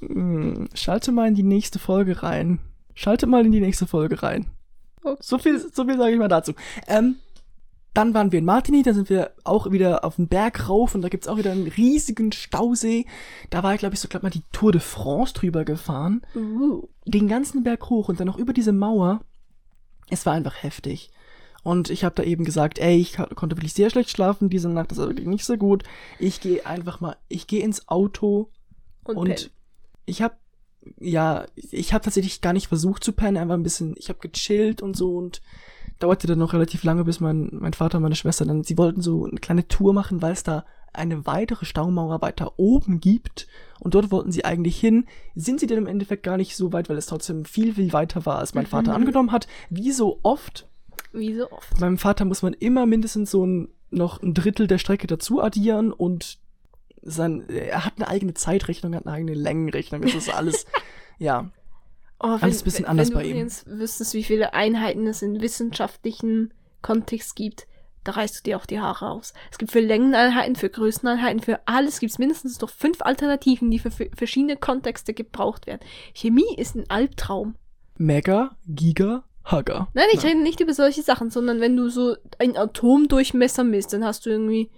[0.00, 2.60] Hm, Schalte mal in die nächste Folge rein.
[2.94, 4.46] Schalte mal in die nächste Folge rein.
[5.02, 5.16] Okay.
[5.20, 6.52] So viel, so viel sage ich mal dazu.
[6.86, 7.16] Ähm,
[7.98, 11.02] dann waren wir in Martigny, da sind wir auch wieder auf den Berg rauf und
[11.02, 13.06] da gibt's auch wieder einen riesigen Stausee.
[13.50, 16.22] Da war ich, glaube ich, so glaub mal die Tour de France drüber gefahren.
[16.36, 16.86] Uh.
[17.06, 19.22] Den ganzen Berg hoch und dann noch über diese Mauer.
[20.10, 21.10] Es war einfach heftig.
[21.64, 24.92] Und ich habe da eben gesagt, ey, ich konnte wirklich sehr schlecht schlafen diese Nacht,
[24.92, 25.82] das war wirklich nicht so gut.
[26.20, 28.48] Ich gehe einfach mal, ich gehe ins Auto
[29.02, 29.50] Und, und
[30.06, 30.36] ich habe
[31.00, 34.82] ja, ich habe tatsächlich gar nicht versucht zu pennen, einfach ein bisschen, ich habe gechillt
[34.82, 35.42] und so und
[35.98, 39.00] dauerte dann noch relativ lange, bis mein, mein Vater und meine Schwester dann, sie wollten
[39.02, 43.46] so eine kleine Tour machen, weil es da eine weitere Staumauer weiter oben gibt
[43.80, 45.06] und dort wollten sie eigentlich hin.
[45.34, 48.24] Sind sie denn im Endeffekt gar nicht so weit, weil es trotzdem viel, viel weiter
[48.26, 48.96] war, als mein Vater Mhm.
[48.96, 49.46] angenommen hat.
[49.70, 50.66] Wie so oft
[51.12, 51.78] Wie so oft.
[51.78, 55.92] beim Vater muss man immer mindestens so ein, noch ein Drittel der Strecke dazu addieren
[55.92, 56.38] und
[57.02, 60.02] sein, er hat eine eigene Zeitrechnung, hat eine eigene Längenrechnung.
[60.02, 60.66] Das ist alles,
[61.18, 61.50] ja.
[62.20, 63.32] Oh, Alles ein bisschen anders wenn bei du ihm.
[63.32, 66.52] übrigens wüsstest, wie viele Einheiten es in wissenschaftlichen
[66.82, 67.66] Kontext gibt,
[68.04, 69.34] da reißt du dir auch die Haare aus.
[69.52, 73.78] Es gibt für Längeneinheiten, für Größeneinheiten, für alles gibt es mindestens noch fünf Alternativen, die
[73.78, 75.80] für, für verschiedene Kontexte gebraucht werden.
[76.14, 77.54] Chemie ist ein Albtraum.
[77.98, 79.88] Mega, Giga, Hugger.
[79.94, 84.04] Nein, ich rede nicht über solche Sachen, sondern wenn du so ein Atomdurchmesser misst, dann
[84.04, 84.70] hast du irgendwie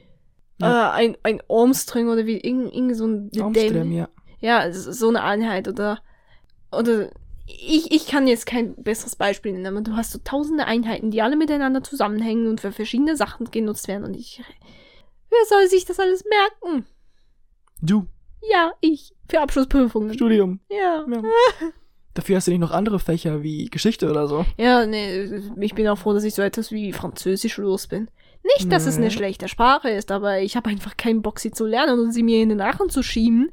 [0.61, 0.91] Ja.
[0.99, 4.09] äh, ein, ein Armstrong oder wie irgend, irgend so ein Amsterdam, ja.
[4.41, 6.01] Ja, so eine Einheit oder
[6.73, 7.11] oder
[7.67, 11.23] ich, ich kann jetzt kein besseres Beispiel nennen, aber du hast so tausende Einheiten, die
[11.23, 14.43] alle miteinander zusammenhängen und für verschiedene Sachen genutzt werden und ich
[15.31, 16.87] wer soll sich das alles merken?
[17.83, 18.07] Du,
[18.51, 20.13] Ja, ich für Abschlussprüfungen.
[20.15, 20.61] Studium.
[20.71, 21.05] Ja.
[21.09, 21.23] Ja.
[22.15, 24.45] Dafür hast du nicht noch andere Fächer wie Geschichte oder so.
[24.59, 28.11] Ja, nee, ich bin auch froh, dass ich so etwas wie Französisch los bin.
[28.43, 29.11] Nicht, dass es eine Nee.
[29.13, 32.43] schlechte Sprache ist, aber ich habe einfach keinen Bock, sie zu lernen und sie mir
[32.43, 33.51] in den Rachen zu schieben.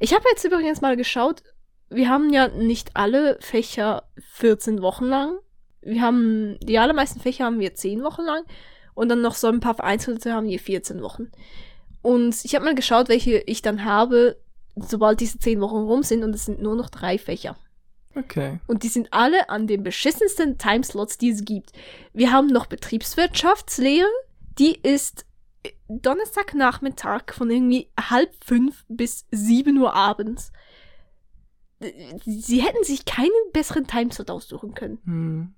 [0.00, 1.42] Ich habe jetzt übrigens mal geschaut,
[1.90, 5.38] wir haben ja nicht alle Fächer 14 Wochen lang.
[5.80, 8.44] Wir haben, die allermeisten Fächer haben wir 10 Wochen lang
[8.94, 11.30] und dann noch so ein paar vereinzelte haben wir 14 Wochen.
[12.02, 14.36] Und ich habe mal geschaut, welche ich dann habe,
[14.76, 17.56] sobald diese 10 Wochen rum sind und es sind nur noch drei Fächer.
[18.14, 18.58] Okay.
[18.66, 21.72] Und die sind alle an den beschissensten Timeslots, die es gibt.
[22.12, 24.08] Wir haben noch Betriebswirtschaftslehre,
[24.58, 25.24] die ist
[25.88, 30.52] Donnerstagnachmittag von irgendwie halb fünf bis sieben Uhr abends.
[31.80, 34.98] Sie hätten sich keinen besseren Timeslot aussuchen können.
[35.04, 35.54] Hm.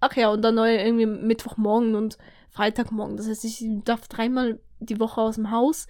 [0.00, 2.18] Ach ja, und dann neu irgendwie Mittwochmorgen und
[2.50, 3.16] Freitagmorgen.
[3.16, 5.86] Das heißt, ich darf dreimal die Woche aus dem Haus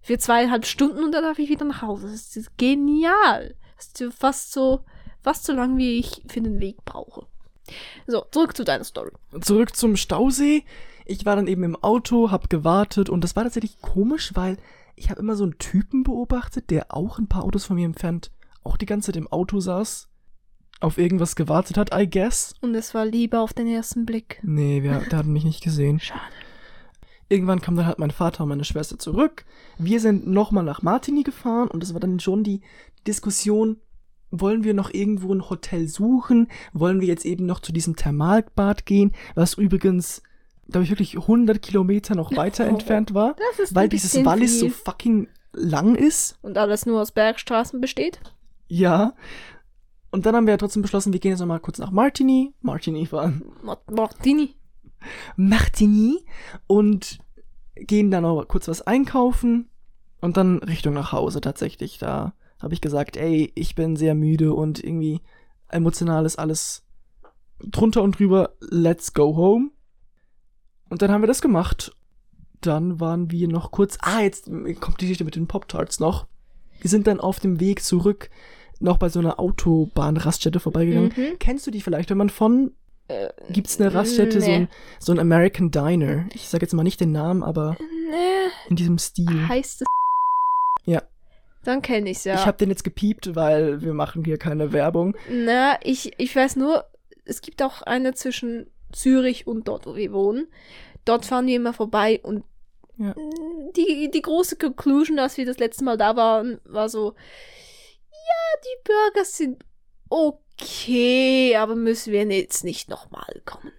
[0.00, 2.08] für zweieinhalb Stunden und dann darf ich wieder nach Hause.
[2.08, 3.54] Das ist genial.
[3.76, 4.84] Das ist fast so,
[5.20, 7.26] fast so lang, wie ich für den Weg brauche.
[8.06, 9.12] So, zurück zu deiner Story.
[9.40, 10.64] Zurück zum Stausee.
[11.06, 14.56] Ich war dann eben im Auto, hab gewartet und das war tatsächlich komisch, weil
[14.94, 18.30] ich habe immer so einen Typen beobachtet, der auch ein paar Autos von mir entfernt
[18.64, 20.08] auch die ganze Zeit im Auto saß,
[20.80, 22.54] auf irgendwas gewartet hat, I guess.
[22.60, 24.40] Und es war Liebe auf den ersten Blick.
[24.42, 26.00] Nee, wir, der hat mich nicht gesehen.
[26.00, 26.20] Schade.
[27.28, 29.44] Irgendwann kam dann halt mein Vater und meine Schwester zurück.
[29.78, 32.60] Wir sind nochmal nach Martigny gefahren und das war dann schon die
[33.06, 33.78] Diskussion,
[34.30, 36.48] wollen wir noch irgendwo ein Hotel suchen?
[36.72, 40.22] Wollen wir jetzt eben noch zu diesem Thermalbad gehen, was übrigens,
[40.70, 42.68] glaube ich, wirklich 100 Kilometer noch weiter Oh.
[42.70, 43.36] entfernt war,
[43.70, 46.38] weil dieses Wallis so fucking lang ist.
[46.42, 48.20] Und alles nur aus Bergstraßen besteht?
[48.72, 49.14] Ja.
[50.10, 52.54] Und dann haben wir ja trotzdem beschlossen, wir gehen jetzt nochmal kurz nach Martigny.
[52.62, 53.30] Martigny war
[53.62, 54.54] Mart- Martini.
[55.36, 56.24] Martigny
[56.66, 57.18] und
[57.74, 59.68] gehen dann noch kurz was einkaufen
[60.22, 61.98] und dann Richtung nach Hause tatsächlich.
[61.98, 62.32] Da
[62.62, 65.20] habe ich gesagt, ey, ich bin sehr müde und irgendwie
[65.68, 66.86] emotional ist alles
[67.60, 68.54] drunter und drüber.
[68.60, 69.70] Let's go home.
[70.88, 71.94] Und dann haben wir das gemacht.
[72.62, 73.98] Dann waren wir noch kurz.
[74.00, 74.46] Ah, jetzt
[74.80, 76.26] kommt die Geschichte mit den Pop-Tarts noch.
[76.80, 78.28] Wir sind dann auf dem Weg zurück
[78.82, 81.12] noch bei so einer Autobahnraststätte vorbeigegangen.
[81.16, 81.38] Mhm.
[81.38, 82.72] Kennst du die vielleicht, wenn man von
[83.08, 84.54] Äh, gibt's eine Raststätte, so, nee.
[84.54, 84.68] ein,
[84.98, 86.26] so ein American Diner.
[86.34, 89.48] Ich sag jetzt mal nicht den Namen, aber Nee, in diesem Stil.
[89.48, 89.86] heißt es.
[90.84, 91.02] Ja.
[91.64, 92.34] Dann kenne ich's ja.
[92.34, 95.16] Ich habe den jetzt gepiept, weil wir machen hier keine Werbung.
[95.30, 96.84] Na, ich, ich weiß nur,
[97.24, 100.48] es gibt auch eine zwischen Zürich und dort, wo wir wohnen.
[101.04, 102.44] Dort fahren wir immer vorbei und
[102.98, 103.14] Ja.
[103.76, 107.14] die, die große Conclusion, als wir das letzte Mal da waren, war so,
[108.64, 109.64] die Burger sind
[110.08, 113.72] okay, aber müssen wir jetzt nicht nochmal kommen.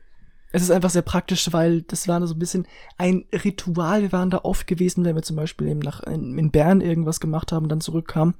[0.51, 4.03] Es ist einfach sehr praktisch, weil das war so ein bisschen ein Ritual.
[4.03, 7.19] Wir waren da oft gewesen, wenn wir zum Beispiel eben nach, in, in Bern irgendwas
[7.19, 8.35] gemacht haben und dann zurückkamen.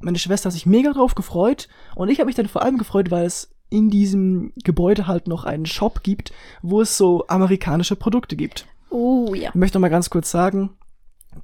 [0.00, 3.10] Meine Schwester hat sich mega drauf gefreut und ich habe mich dann vor allem gefreut,
[3.10, 6.32] weil es in diesem Gebäude halt noch einen Shop gibt,
[6.62, 8.66] wo es so amerikanische Produkte gibt.
[8.88, 9.50] Oh ja.
[9.50, 10.70] Ich möchte noch mal ganz kurz sagen,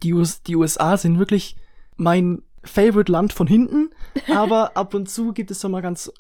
[0.03, 1.57] die, US die USA sind wirklich
[1.97, 3.91] mein Favorite Land von hinten,
[4.33, 6.13] aber ab und zu gibt es doch mal ganz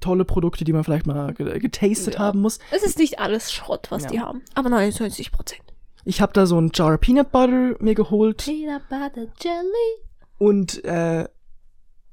[0.00, 2.20] tolle Produkte, die man vielleicht mal ge- getastet Ja.
[2.20, 2.58] haben muss.
[2.70, 4.08] Es ist nicht alles Schrott, was Ja.
[4.10, 4.42] die haben.
[4.54, 5.62] Aber 99 Prozent.
[6.04, 10.04] Ich habe da so ein Jar Peanut Butter mir geholt Peanut Butter Jelly.
[10.38, 11.28] und äh,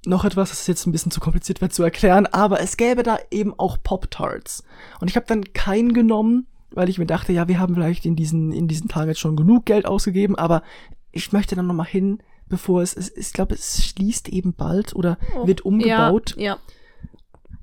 [0.06, 3.18] noch etwas, das jetzt ein bisschen zu kompliziert wird zu erklären, aber es gäbe da
[3.32, 4.64] eben auch Pop-Tarts.
[5.02, 8.16] Und ich habe dann keinen genommen, weil ich mir dachte, ja, wir haben vielleicht in
[8.16, 10.64] diesen, in diesen Tagen jetzt schon genug Geld ausgegeben, aber
[11.12, 12.20] ich möchte dann nochmal hin,
[12.50, 16.36] bevor es, es ich glaube, es schließt eben bald oder wird umgebaut.
[16.38, 16.58] Ja, ja.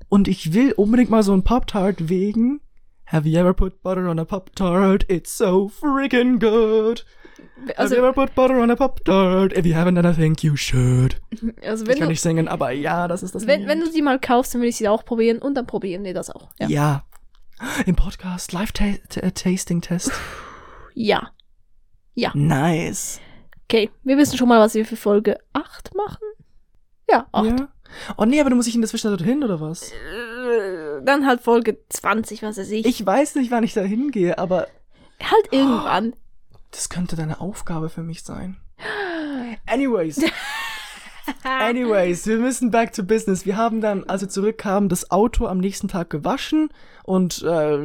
[0.09, 2.61] Und ich will unbedingt mal so ein Pop-Tart wegen.
[3.07, 5.05] Have you ever put butter on a Pop-Tart?
[5.09, 7.05] It's so freaking good.
[7.67, 9.55] Have Also, you ever put butter on a Pop-Tart?
[9.57, 11.19] If you haven't, then I think you should.
[11.63, 13.69] also Ich wenn, kann du, nicht singen, aber ja, das ist das wenn, Lied.
[13.69, 16.13] wenn du die mal kaufst, dann will ich sie auch probieren und dann probieren wir
[16.13, 16.49] das auch.
[16.59, 16.67] Ja.
[16.67, 17.05] Ja.
[17.85, 20.11] Im Podcast, Live-Tasting-Test.
[20.93, 21.31] ja.
[22.33, 23.19] Nice.
[23.67, 26.23] Okay, wir wissen schon mal, was wir für Folge 8 machen.
[27.09, 27.45] Ja, 8.
[27.59, 27.67] Ja.
[28.17, 29.91] Oh nee, aber du musst dich in der Zwischenzeit hin, oder was?
[29.91, 32.85] Äh, Dann halt Folge 20, was weiß ich.
[32.85, 34.67] Ich weiß nicht, wann ich da hingehe, aber
[35.21, 36.15] Halt irgendwann.
[36.71, 38.57] das könnte deine Aufgabe für mich sein.
[39.65, 40.21] Anyways.
[41.43, 43.45] Anyways, wir müssen back to business.
[43.45, 46.69] Wir haben dann, als wir zurückkamen, das Auto am nächsten Tag gewaschen
[47.03, 47.83] und äh,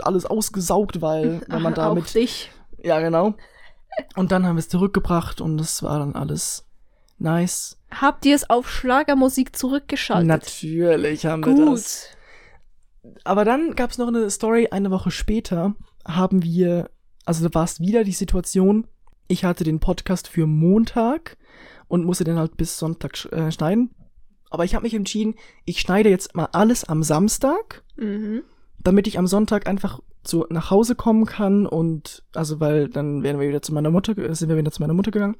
[0.00, 2.50] alles ausgesaugt, weil wenn man Aha, auch damit dich.
[2.82, 3.34] Ja, genau.
[4.14, 6.64] Und dann haben wir es zurückgebracht und es war dann alles
[7.18, 7.78] nice.
[7.90, 10.26] Habt ihr es auf Schlagermusik zurückgeschaltet?
[10.26, 11.76] Natürlich haben wir Gut.
[11.78, 12.06] das.
[13.24, 15.74] Aber dann gab es noch eine Story, eine Woche später
[16.06, 16.90] haben wir,
[17.24, 18.86] also da war es wieder die Situation,
[19.28, 21.36] ich hatte den Podcast für Montag
[21.88, 23.90] und musste den halt bis Sonntag äh, schneiden.
[24.50, 28.42] Aber ich habe mich entschieden, ich schneide jetzt mal alles am Samstag Mhm.
[28.78, 33.38] damit ich am Sonntag einfach zu, nach Hause kommen kann und also weil dann wären
[33.40, 35.36] wir wieder zu meiner Mutter, ge- sind wir wieder zu meiner Mutter gegangen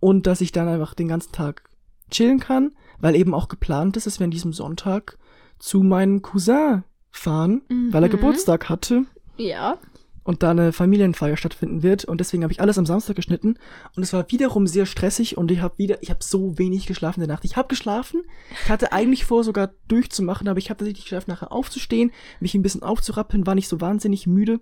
[0.00, 1.64] und dass ich dann einfach den ganzen Tag
[2.10, 5.18] chillen kann, weil eben auch geplant ist, dass wir an diesem Sonntag
[5.58, 8.12] zu meinem Cousin fahren, weil er Mhm.
[8.12, 9.04] Geburtstag hatte
[9.36, 9.78] Ja.
[10.24, 13.58] Und da eine Familienfeier stattfinden wird und deswegen habe ich alles am Samstag geschnitten
[13.94, 17.20] und es war wiederum sehr stressig und ich habe wieder ich habe so wenig geschlafen
[17.20, 17.44] in der Nacht.
[17.44, 18.22] Ich habe geschlafen.
[18.64, 22.10] Ich hatte eigentlich vor sogar durchzumachen, aber ich habe tatsächlich geschafft nachher aufzustehen,
[22.40, 24.60] mich ein bisschen aufzurappeln, war nicht so wahnsinnig müde.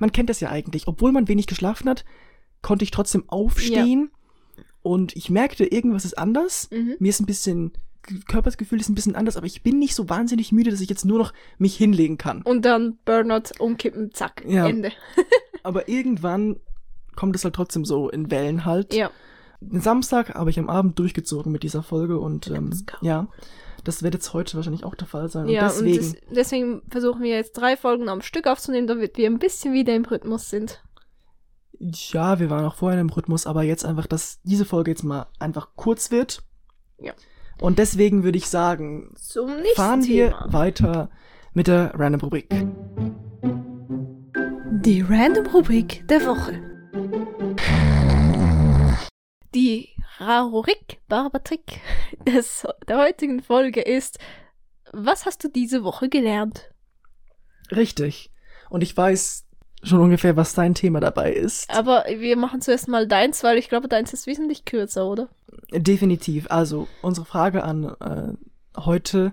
[0.00, 2.04] Man kennt das ja eigentlich, obwohl man wenig geschlafen hat,
[2.60, 4.10] konnte ich trotzdem aufstehen
[4.82, 6.68] und ich merkte irgendwas ist anders.
[6.72, 6.96] Mhm.
[6.98, 7.72] Mir ist ein bisschen
[8.28, 11.04] Körpergefühl ist ein bisschen anders, aber ich bin nicht so wahnsinnig müde, dass ich jetzt
[11.04, 12.42] nur noch mich hinlegen kann.
[12.42, 14.68] Und dann Burnout umkippen, zack, Ja.
[14.68, 14.92] Ende.
[15.62, 16.60] Aber irgendwann
[17.16, 18.92] kommt es halt trotzdem so in Wellen halt.
[18.92, 19.10] Ja.
[19.60, 23.28] Den Samstag habe ich am Abend durchgezogen mit dieser Folge und ähm, ja,
[23.82, 25.48] das wird jetzt heute wahrscheinlich auch der Fall sein.
[25.48, 29.16] Ja, und deswegen, und des, deswegen versuchen wir jetzt drei Folgen am Stück aufzunehmen, damit
[29.16, 30.82] wir ein bisschen wieder im Rhythmus sind.
[31.78, 35.26] ja, wir waren auch vorher im Rhythmus, aber jetzt einfach, dass diese Folge jetzt mal
[35.38, 36.42] einfach kurz wird.
[36.98, 37.14] Ja.
[37.64, 39.14] Und deswegen würde ich sagen,
[39.74, 40.52] fahren wir Thema.
[40.52, 41.10] weiter
[41.54, 42.50] mit der Random Rubrik.
[44.82, 46.60] Die Random Rubrik der Woche.
[49.54, 51.80] Die Rarorik Barbatrick
[52.26, 54.18] des, der heutigen Folge ist,
[54.92, 56.70] was hast du diese Woche gelernt?
[57.74, 58.30] Richtig.
[58.68, 59.46] Und ich weiß
[59.84, 61.70] schon ungefähr, was dein Thema dabei ist.
[61.70, 65.28] Aber wir machen zuerst mal deins, weil ich glaube, deins ist wesentlich kürzer, oder?
[65.70, 66.46] Definitiv.
[66.50, 69.32] Also, unsere Frage an äh, heute.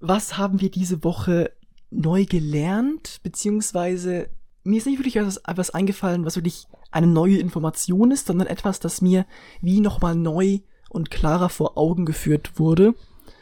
[0.00, 1.50] Was haben wir diese Woche
[1.90, 3.18] neu gelernt?
[3.22, 4.28] Beziehungsweise,
[4.62, 8.80] mir ist nicht wirklich etwas, etwas eingefallen, was wirklich eine neue Information ist, sondern etwas,
[8.80, 9.26] das mir
[9.60, 12.94] wie nochmal neu und klarer vor Augen geführt wurde.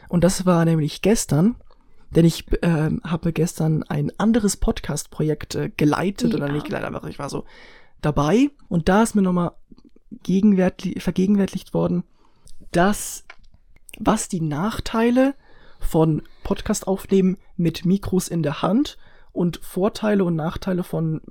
[0.09, 1.55] Und das war nämlich gestern,
[2.11, 6.53] denn ich ähm, habe gestern ein anderes Podcast-Projekt äh, geleitet oder Ja.
[6.53, 7.45] nicht geleitet, aber ich war so
[8.01, 8.49] dabei.
[8.69, 9.51] Und da ist mir nochmal
[10.23, 12.03] gegenwärtig, vergegenwärtigt worden,
[12.71, 13.25] dass
[13.99, 15.35] was die Nachteile
[15.79, 18.97] von Podcast aufnehmen mit Mikros in der Hand
[19.31, 21.21] und Vorteile und Nachteile von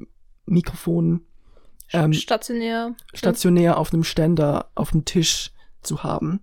[0.46, 1.26] Mikrofonen
[1.92, 2.94] ähm, Stationär.
[3.14, 6.40] stationär auf einem Ständer auf dem Tisch zu haben,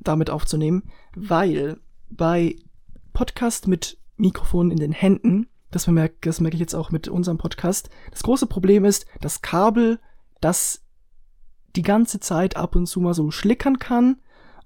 [0.00, 0.84] damit aufzunehmen,
[1.14, 1.78] weil
[2.10, 2.56] bei
[3.12, 7.38] Podcast mit Mikrofon in den Händen, das merke, das merke ich jetzt auch mit unserem
[7.38, 9.98] Podcast, das große Problem ist, das Kabel,
[10.40, 10.82] das
[11.76, 14.20] die ganze Zeit ab und zu mal so schlickern kann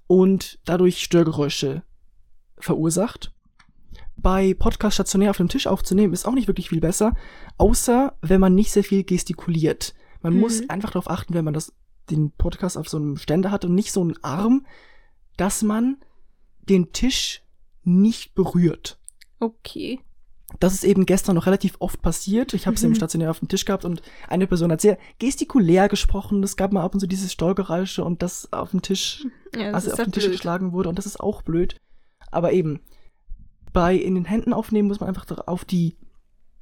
[0.07, 1.83] und dadurch Störgeräusche
[2.57, 3.33] verursacht.
[4.17, 7.13] Bei Podcast stationär auf dem Tisch aufzunehmen ist auch nicht wirklich viel besser,
[7.57, 9.93] außer wenn man nicht sehr viel gestikuliert.
[10.21, 10.39] Man Mhm.
[10.39, 11.71] muss einfach darauf achten, wenn man das,
[12.09, 14.65] den Podcast auf so einem Ständer hat und nicht so einen Arm,
[15.37, 15.97] dass man
[16.67, 17.43] den Tisch
[17.87, 18.99] nicht berührt.
[19.39, 19.99] Okay.
[20.61, 22.53] das ist eben gestern noch relativ oft passiert.
[22.53, 22.89] Ich habe es Mhm.
[22.91, 26.41] im Stationär auf dem Tisch gehabt und eine Person hat sehr gestikulär gesprochen.
[26.41, 29.85] Es gab mal ab und zu dieses Steuergeräusche und das auf dem Tisch, Ja, das
[29.87, 30.37] also auf den Tisch blöd.
[30.37, 31.75] geschlagen wurde und das ist auch blöd.
[32.31, 32.79] Aber eben,
[33.73, 35.97] bei in den Händen aufnehmen muss man einfach auf die,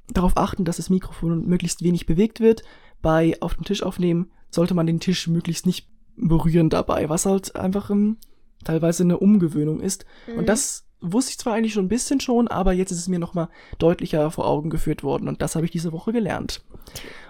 [0.08, 2.62] darauf achten, dass das Mikrofon möglichst wenig bewegt wird.
[3.02, 7.54] Bei auf dem Tisch aufnehmen sollte man den Tisch möglichst nicht berühren dabei, was halt
[7.54, 8.16] einfach ähm,
[8.64, 10.04] teilweise eine Umgewöhnung ist.
[10.26, 10.38] Mhm.
[10.38, 13.18] Und das wusste ich zwar eigentlich schon ein bisschen schon, aber jetzt ist es mir
[13.18, 16.64] nochmal deutlicher vor Augen geführt worden und das habe ich diese Woche gelernt.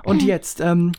[0.05, 0.93] Und jetzt, ähm,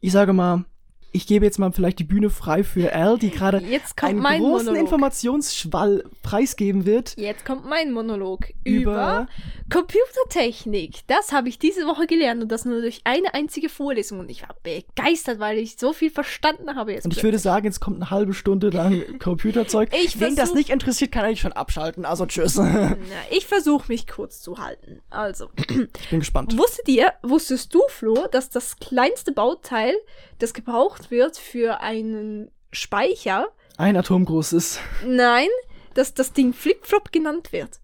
[0.00, 0.64] ich sage mal,
[1.12, 4.76] ich gebe jetzt mal vielleicht die Bühne frei für Al, die gerade einen großen Monolog.
[4.76, 7.16] Informationsschwall preisgeben wird.
[7.16, 9.28] Jetzt kommt mein Monolog Über- über,
[9.70, 11.00] Computertechnik.
[11.06, 14.42] Das habe ich diese Woche gelernt und das nur durch eine einzige Vorlesung und ich
[14.42, 17.04] war begeistert, weil ich so viel verstanden habe jetzt.
[17.04, 19.90] Und ich würde sagen, jetzt kommt eine halbe Stunde lang Computerzeug.
[19.94, 22.04] Ich Wen das nicht interessiert, kann eigentlich schon abschalten.
[22.04, 22.56] Also tschüss.
[22.56, 22.96] Na,
[23.30, 25.00] ich versuche mich kurz zu halten.
[25.10, 25.48] Also,
[26.00, 26.56] Ich bin gespannt.
[26.58, 29.94] wusstet ihr, wusstest du, Flo, dass das kleinste Bauteil,
[30.38, 34.80] das gebraucht wird für einen Speicher, Ein Atom groß ist.
[35.06, 35.48] nein,
[35.94, 37.80] dass das Ding Flip-Flop genannt wird?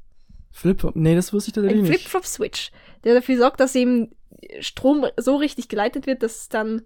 [0.52, 0.90] Flip.
[0.94, 2.00] Nee, das wusste ich tatsächlich Ein nicht.
[2.00, 2.70] Flip-Flop-Switch,
[3.05, 4.14] der dafür sorgt, dass eben
[4.61, 6.83] Strom so richtig geleitet wird, dass es dann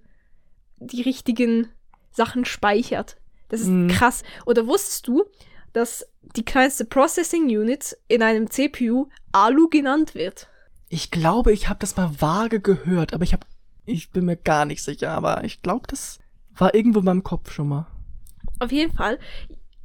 [0.79, 1.69] die richtigen
[2.11, 3.16] Sachen speichert.
[3.49, 3.88] Das ist Mhm.
[3.88, 4.23] krass.
[4.47, 5.25] Oder wusstest du,
[5.73, 10.49] dass die kleinste Processing Unit in einem CPU ALU genannt wird?
[10.88, 13.47] Ich glaube, ich habe das mal vage gehört, aber ich habe,
[13.90, 16.18] ich bin mir gar nicht sicher, aber ich glaube, das
[16.57, 17.87] war irgendwo in meinem Kopf schon mal.
[18.59, 19.18] Auf jeden Fall.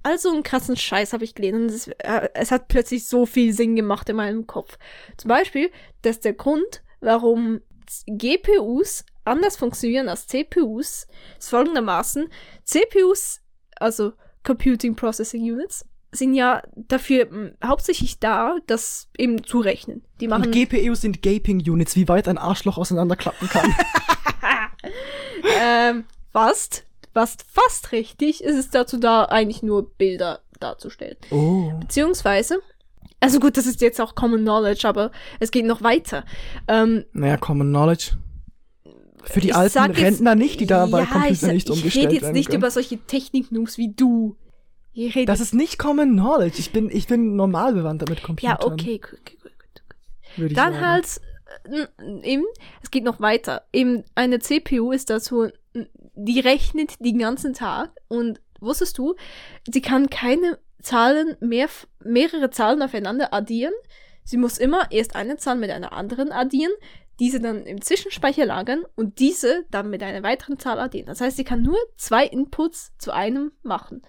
[0.04, 3.54] Also einen krassen Scheiß habe ich gelesen und es, äh, es hat plötzlich so viel
[3.54, 4.78] Sinn gemacht in meinem Kopf.
[5.18, 5.72] Zum Beispiel,
[6.04, 7.62] dass der Grund, warum
[8.06, 11.08] GPUs anders funktionieren als CPUs,
[11.40, 12.30] ist folgendermaßen.
[12.64, 13.42] CPUs,
[13.78, 14.14] also
[14.44, 15.86] Computing Processing Units,
[16.16, 20.04] sind ja dafür mh, hauptsächlich da, das eben zu rechnen.
[20.20, 23.74] Die machen Und GPUs sind Gaping Units, wie weit ein Arschloch auseinanderklappen kann.
[25.62, 31.18] ähm, fast, fast, fast richtig, ist es dazu da, eigentlich nur Bilder darzustellen.
[31.32, 31.72] oh.
[31.80, 32.60] Beziehungsweise,
[33.20, 36.24] also gut, das ist jetzt auch Common Knowledge, aber es geht noch weiter.
[36.68, 38.12] Ähm, Naja, Common Knowledge.
[39.24, 41.54] Für die ich alten sag jetzt- Rentner nicht, die da bei ja, Computern ich, sag-
[41.54, 42.60] nicht Ich umgestellt rede jetzt werden nicht können.
[42.62, 44.38] über solche Technik-Noobs wie du.
[45.26, 46.60] Das ist nicht Common Knowledge.
[46.60, 48.58] Ich bin, ich bin normal bewandert mit Computern.
[48.60, 50.38] ja, okay, gut, gut, gut, gut.
[50.38, 50.86] Würde Dann sagen.
[50.86, 51.22] halt,
[51.66, 52.46] äh, eben,
[52.82, 53.66] es geht noch weiter.
[53.74, 55.50] Eben, eine CPU ist dazu,
[56.16, 59.16] die rechnet den ganzen Tag und wusstest du,
[59.70, 61.68] sie kann keine Zahlen mehr,
[62.04, 63.74] mehrere Zahlen aufeinander addieren.
[64.24, 66.72] Sie muss immer erst eine Zahl mit einer anderen addieren,
[67.20, 71.08] diese dann im Zwischenspeicher lagern und diese dann mit einer weiteren Zahl addieren.
[71.08, 74.02] Das heißt, sie kann nur zwei Inputs zu einem machen.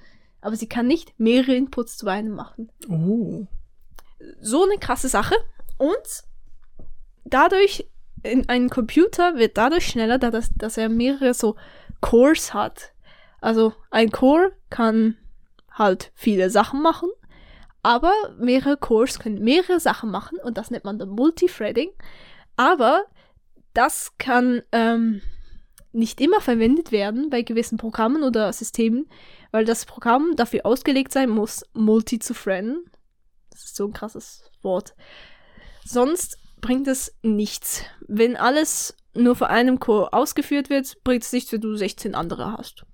[0.46, 3.48] Aber sie kann nicht mehrere Inputs zu einem machen Oh.
[4.40, 5.34] so eine krasse Sache.
[5.76, 6.22] Und
[7.24, 7.88] dadurch,
[8.22, 11.56] in ein Computer wird dadurch schneller, da das, dass er mehrere so
[12.00, 12.92] Cores hat.
[13.40, 15.16] Also ein Core kann
[15.72, 17.08] halt viele Sachen machen,
[17.82, 21.90] aber mehrere Cores können mehrere Sachen machen und das nennt man dann Multithreading.
[22.54, 23.04] Aber
[23.74, 25.22] das kann ähm,
[25.90, 29.08] nicht immer verwendet werden bei gewissen Programmen oder Systemen,
[29.56, 32.84] weil das Programm dafür ausgelegt sein muss, multi zu threaden.
[33.48, 34.94] Das ist so ein krasses Wort.
[35.82, 37.82] Sonst bringt es nichts.
[38.06, 42.52] Wenn alles nur für einen Core ausgeführt wird, bringt es nichts, wenn du 16 andere
[42.52, 42.84] hast.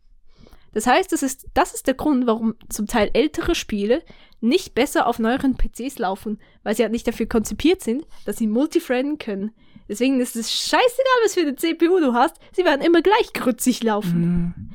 [0.72, 4.04] Das heißt, das ist, das ist der Grund, warum zum Teil ältere Spiele
[4.40, 8.46] nicht besser auf neueren PCs laufen, weil sie halt nicht dafür konzipiert sind, dass sie
[8.46, 9.50] multithreaden können.
[9.88, 13.82] Deswegen ist es scheißegal, was für eine CPU du hast, sie werden immer gleich grützig
[13.82, 14.12] laufen.
[14.12, 14.70] Hm.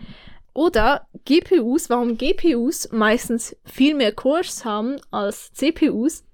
[0.58, 6.26] Oder GPUs, warum GPUs meistens viel mehr Cores haben als CPUs,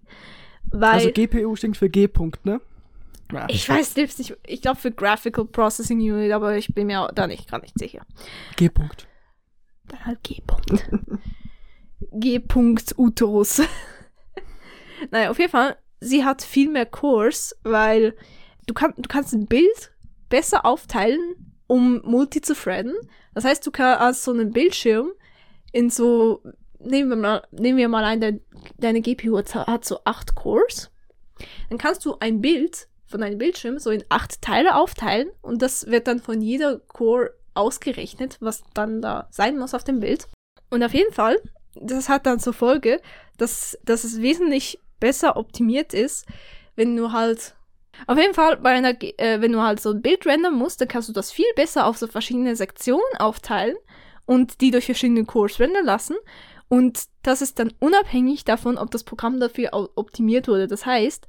[0.72, 2.62] weil Also GPU stinkt für G-Punkt, ne?
[3.34, 3.48] Ja.
[3.50, 7.28] ich weiß selbst nicht, ich glaube für Graphical Processing Unit, aber ich bin mir da
[7.28, 8.06] nicht gar nicht sicher.
[8.56, 9.10] G-Punkt.
[9.90, 10.90] Dann halt G-Punkt.
[12.14, 13.62] G-Punkt Uterus.
[15.12, 18.16] naja, auf jeden Fall, sie hat viel mehr Cores, weil
[18.68, 19.92] du, kann, du kannst ein Bild
[20.30, 22.96] besser aufteilen, um multi zu threaden.
[23.34, 25.12] Das heißt, du kannst so einen Bildschirm
[25.72, 26.42] in so,
[26.80, 28.42] nehmen wir mal, nehmen wir mal ein, dein,
[28.78, 30.92] deine GPU hat so acht Cores.
[31.70, 35.88] Dann kannst du ein Bild von deinem Bildschirm so in acht Teile aufteilen und das
[35.88, 40.28] wird dann von jeder Core ausgerechnet, was dann da sein muss auf dem Bild.
[40.70, 41.40] Und auf jeden Fall,
[41.76, 43.02] das hat dann zur Folge,
[43.38, 46.26] dass, dass es wesentlich besser optimiert ist,
[46.76, 47.56] wenn du halt
[48.08, 50.88] auf jeden Fall, bei einer, äh, wenn du halt so ein Bild rendern musst, dann
[50.88, 53.76] kannst du das viel besser auf so verschiedene Sektionen aufteilen
[54.26, 56.16] und die durch verschiedene Cores rendern lassen.
[56.70, 60.68] Und das ist dann unabhängig davon, ob das Programm dafür optimiert wurde.
[60.68, 61.28] Das heißt,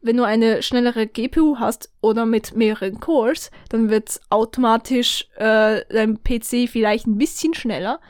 [0.00, 6.22] wenn du eine schnellere GPU hast oder mit mehreren Cores, dann wird automatisch äh, dein
[6.22, 8.00] PC vielleicht ein bisschen schneller.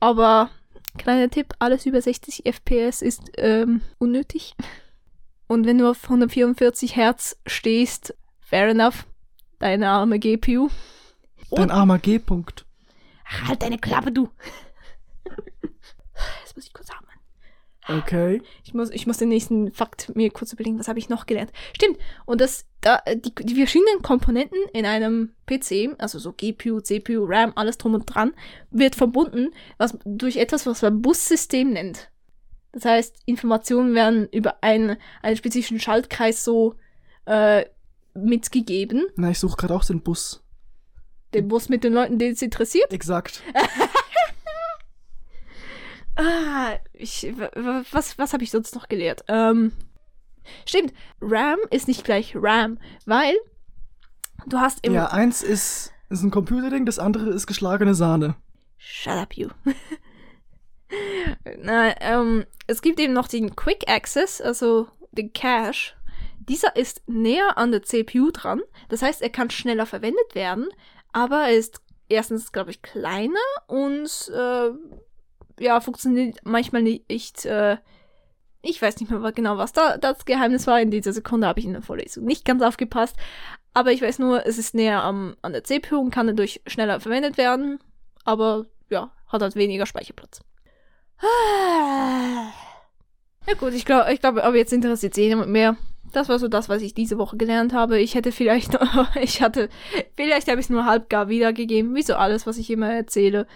[0.00, 0.50] Aber
[0.98, 4.54] kleiner Tipp, alles über 60 FPS ist ähm, unnötig.
[5.54, 9.06] Und wenn du auf 144 Hertz stehst, fair enough,
[9.60, 10.68] deine arme GPU.
[11.52, 12.66] Dein armer G-Punkt.
[13.46, 14.28] Halt deine Klappe, du.
[16.42, 17.20] Jetzt muss ich kurz atmen.
[17.86, 18.42] Okay.
[18.64, 21.52] Ich muss, ich muss den nächsten Fakt mir kurz überlegen, was habe ich noch gelernt.
[21.72, 21.98] Stimmt.
[22.26, 27.52] Und das, da, die, die verschiedenen Komponenten in einem PC, also so GPU, CPU, RAM,
[27.54, 28.32] alles drum und dran,
[28.72, 32.10] wird verbunden was, durch etwas, was man Bussystem nennt.
[32.74, 36.74] Das heißt, Informationen werden über einen, einen spezifischen Schaltkreis so
[37.24, 37.64] äh,
[38.14, 39.06] mitgegeben.
[39.14, 40.42] Na, ich suche gerade auch den Bus.
[41.32, 42.92] Den Bus mit den Leuten, denen es interessiert.
[42.92, 43.42] Exakt.
[46.16, 47.34] Ah, ich,
[47.90, 49.24] was, was habe ich sonst noch gelehrt?
[49.26, 49.72] Ähm,
[50.64, 53.34] stimmt, RAM ist nicht gleich RAM, weil
[54.46, 54.94] du hast im...
[54.94, 58.36] Ja, eins ist, ist ein Computerding, das andere ist geschlagene Sahne.
[58.76, 59.48] Shut up, you.
[61.58, 65.94] Na, ähm, es gibt eben noch den Quick Access, also den Cache.
[66.38, 68.62] Dieser ist näher an der CPU dran.
[68.88, 70.68] Das heißt, er kann schneller verwendet werden,
[71.12, 74.70] aber er ist erstens, glaube ich, kleiner und äh,
[75.62, 77.44] ja, funktioniert manchmal nicht.
[77.46, 77.78] Äh,
[78.62, 80.80] ich weiß nicht mehr genau, was da das Geheimnis war.
[80.80, 83.16] In dieser Sekunde habe ich in der Vorlesung nicht ganz aufgepasst.
[83.74, 87.00] Aber ich weiß nur, es ist näher am, an der CPU und kann dadurch schneller
[87.00, 87.78] verwendet werden.
[88.24, 90.40] Aber ja, hat halt weniger Speicherplatz.
[93.46, 95.76] Ja gut, ich glaube, ich glaube, aber jetzt interessiert sich jemand mehr.
[96.12, 97.98] Das war so das, was ich diese Woche gelernt habe.
[98.00, 99.68] Ich hätte vielleicht, noch- ich hatte,
[100.16, 103.46] vielleicht habe ich es nur halbgar wiedergegeben, wie so alles, was ich immer erzähle.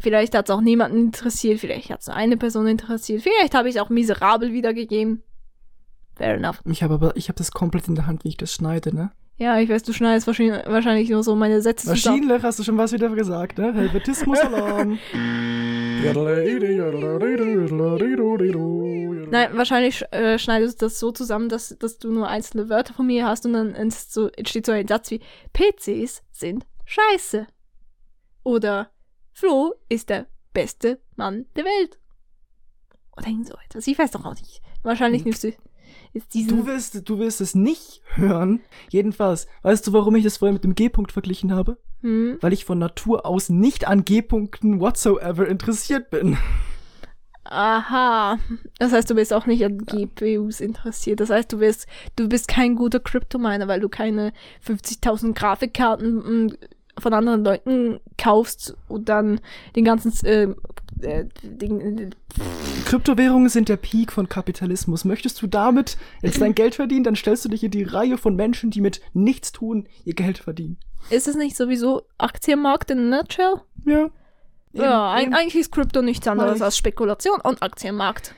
[0.00, 3.68] Vielleicht hat es auch niemanden interessiert, vielleicht hat es nur eine Person interessiert, vielleicht habe
[3.68, 5.22] ich es auch miserabel wiedergegeben.
[6.16, 6.60] Fair enough.
[6.64, 9.10] Ich habe aber, ich habe das komplett in der Hand, wie ich das schneide, ne?
[9.40, 12.16] Ja, ich weiß, du schneidest wahrscheinlich, wahrscheinlich nur so meine Sätze zusammen.
[12.16, 13.72] Maschinenlehrer hast du schon was wieder gesagt, ne?
[13.72, 14.98] Helvetismus-Alarm.
[19.30, 23.06] Nein, wahrscheinlich äh, schneidest du das so zusammen, dass, dass du nur einzelne Wörter von
[23.06, 25.20] mir hast und dann ents- so, entsteht so ein Satz wie
[25.52, 27.46] PCs sind scheiße.
[28.44, 28.90] Oder
[29.32, 31.98] Flo ist der beste Mann der Welt.
[33.16, 33.86] Oder irgend so etwas.
[33.86, 34.62] Ich weiß doch auch nicht.
[34.82, 35.52] Wahrscheinlich nimmst du
[36.12, 36.58] jetzt diesen.
[36.58, 38.60] Du wirst, du wirst es nicht hören.
[38.90, 41.78] Jedenfalls, weißt du, warum ich das vorher mit dem G-Punkt verglichen habe?
[42.00, 46.36] hm, Weil ich von Natur aus nicht an G-Punkten whatsoever interessiert bin.
[47.44, 48.38] aha.
[48.78, 51.20] Das heißt, du bist auch nicht an GPUs interessiert.
[51.20, 51.86] Das heißt, du bist,
[52.16, 54.32] du bist kein guter Kryptominer, weil du keine
[54.66, 56.52] 50.000 Grafikkarten mm,
[56.98, 59.40] von anderen Leuten kaufst und dann
[59.76, 60.48] den ganzen äh,
[61.02, 62.14] äh, den,
[62.84, 65.04] Kryptowährungen sind der Peak von Kapitalismus.
[65.04, 68.34] Möchtest du damit jetzt dein Geld verdienen, dann stellst du dich in die Reihe von
[68.36, 70.78] Menschen, die mit nichts tun, ihr Geld verdienen.
[71.10, 73.62] ist es nicht sowieso Aktienmarkt in a nutshell?
[73.86, 74.08] Ja.
[74.72, 76.62] ja, Eben, eigentlich ist Krypto nichts anderes Weiß.
[76.62, 78.34] als Spekulation und Aktienmarkt.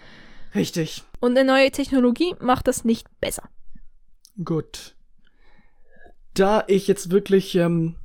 [0.54, 1.04] Richtig.
[1.20, 3.44] Und eine neue Technologie macht das nicht besser.
[4.44, 4.94] Gut.
[6.34, 7.96] Da ich jetzt wirklich ähm,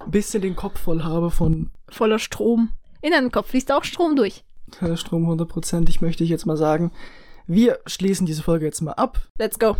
[0.00, 2.70] ein bisschen den Kopf voll habe von Voller Strom.
[3.04, 4.44] In deinem Kopf fließt auch Strom durch.
[4.94, 6.90] Strom 100%, ich möchte ich jetzt mal sagen,
[7.46, 9.20] wir schließen diese Folge jetzt mal ab.
[9.38, 9.76] Let's go.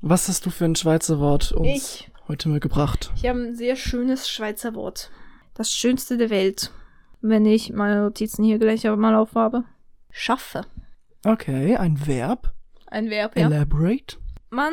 [0.00, 2.10] Was hast du für ein Schweizer Wort uns Ich.
[2.26, 3.12] heute mal gebracht?
[3.14, 5.12] Ich habe ein sehr schönes Schweizer Wort.
[5.54, 6.72] Das schönste der Welt.
[7.20, 9.62] Wenn ich meine Notizen hier gleich mal aufhabe.
[10.10, 10.62] Schaffe.
[11.24, 12.52] Okay, ein Verb.
[12.88, 13.46] Ein Verb, ja.
[13.46, 14.16] Elaborate.
[14.50, 14.72] Man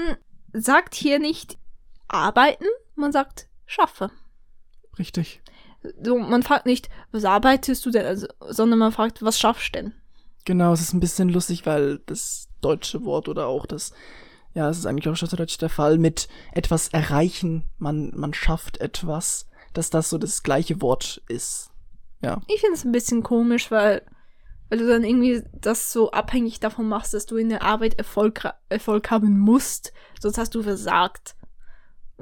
[0.51, 1.59] sagt hier nicht
[2.07, 2.65] arbeiten,
[2.95, 4.09] man sagt schaffe.
[4.97, 5.43] Richtig.
[6.03, 9.81] So, man fragt nicht, was arbeitest du denn, also, sondern man fragt, was schaffst du
[9.81, 9.93] denn?
[10.45, 13.93] Genau, es ist ein bisschen lustig, weil das deutsche Wort oder auch das,
[14.53, 19.47] ja, es ist eigentlich auch Schweizerdeutsch der Fall, mit etwas erreichen, man, man schafft etwas,
[19.73, 21.71] dass das so das gleiche Wort ist.
[22.21, 22.41] Ja.
[22.47, 24.01] Ich finde es ein bisschen komisch, weil,
[24.69, 28.47] weil du dann irgendwie das so abhängig davon machst, dass du in der Arbeit Erfolg,
[28.69, 31.35] Erfolg haben musst, sonst hast du versagt.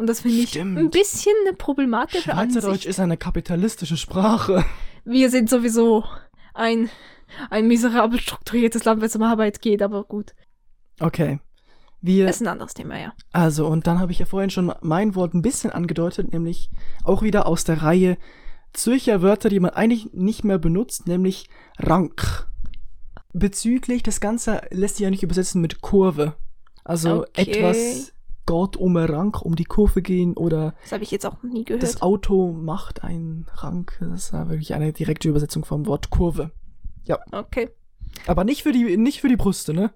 [0.01, 2.85] Und das finde ich ein bisschen eine problematische Schweizerdeutsch Ansicht.
[2.87, 4.65] ist eine kapitalistische Sprache.
[5.05, 6.03] Wir sind sowieso
[6.55, 6.89] ein,
[7.51, 10.33] ein miserabel strukturiertes Land, wenn es um Arbeit geht, aber gut.
[10.99, 11.39] Okay.
[12.01, 13.13] Wir, Das ist ein anderes Thema, ja.
[13.31, 16.71] also, und dann habe ich ja vorhin schon mein Wort ein bisschen angedeutet, nämlich
[17.03, 18.17] auch wieder aus der Reihe
[18.73, 21.47] Zürcher Wörter, die man eigentlich nicht mehr benutzt, nämlich
[21.77, 22.47] Rank.
[23.33, 26.35] Bezüglich das Ganze lässt sich ja nicht übersetzen mit Kurve.
[26.83, 27.51] Also Okay.
[27.51, 28.13] etwas
[28.45, 31.63] Gott um ein Rank um die Kurve gehen oder Das habe ich jetzt auch nie
[31.63, 31.83] gehört.
[31.83, 33.97] das Auto macht einen Rank.
[33.99, 36.51] Das ist ja wirklich eine direkte Übersetzung vom Wort Kurve.
[37.31, 37.69] okay.
[38.27, 39.91] Aber nicht für die, nicht für die Brüste, ne?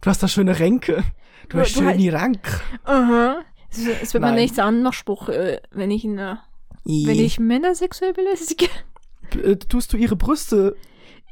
[0.00, 1.02] Du hast da schöne Ränke.
[1.48, 2.62] Du hast Du- du schöne Rank.
[2.84, 3.36] Aha.
[3.70, 4.34] Es, es wird Nein.
[4.34, 6.36] nächster Anmachspruch, äh, wenn ich, äh,
[6.84, 8.66] wenn ich Männer sexuell belästige.
[9.42, 10.76] äh, tust du ihre Brüste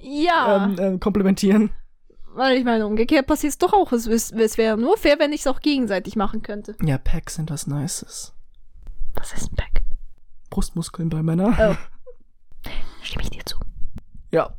[0.01, 1.71] Ja, ähm, äh, komplimentieren?
[2.39, 3.93] Weil ich meine, umgekehrt passiert es doch auch.
[3.93, 6.75] Es, es, es wäre nur fair, wenn ich es auch gegenseitig machen könnte.
[6.83, 8.33] Ja, Packs sind was Nices.
[9.15, 9.83] Was ist ein Pack?
[10.51, 11.55] Brustmuskeln bei Männern.
[11.61, 11.75] Oh.
[13.03, 13.59] Stimme ich dir zu.
[14.31, 14.55] Ja.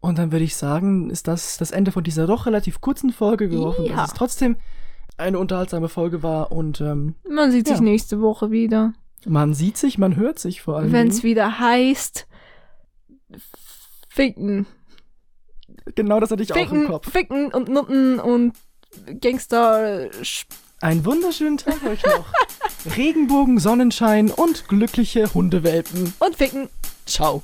[0.00, 3.50] Und dann würde ich sagen, ist das das Ende von dieser doch relativ kurzen Folge.
[3.50, 3.96] Wir hoffen, Ja.
[3.96, 4.56] dass es trotzdem
[5.16, 7.82] eine unterhaltsame Folge war und ähm, Man sieht sich Ja.
[7.82, 8.92] nächste Woche wieder.
[9.26, 10.92] man sieht sich, man hört sich vor allem.
[10.92, 12.28] Wenn es wieder heißt,
[14.08, 14.66] ficken.
[15.94, 17.10] Genau das hatte ich auch im Ficken, Kopf.
[17.10, 18.54] ficken und nutten und
[19.20, 20.08] Gangster.
[20.80, 22.32] Einen wunderschönen Tag euch noch.
[22.96, 26.14] Regenbogen, Sonnenschein und glückliche Hundewelpen.
[26.20, 26.68] Und ficken.
[27.06, 27.42] Ciao.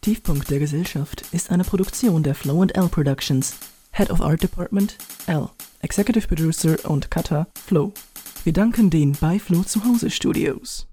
[0.00, 3.56] Tiefpunkt der Gesellschaft ist eine Produktion der Flow L Productions.
[3.92, 4.96] Head of Art Department
[5.26, 5.50] L.
[5.82, 7.92] Executive Producer und Cutter Flow.
[8.44, 10.86] Wir danken den bei Flow Zuhause Studios.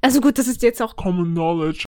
[0.00, 1.84] Also gut, das ist jetzt auch Common Knowledge.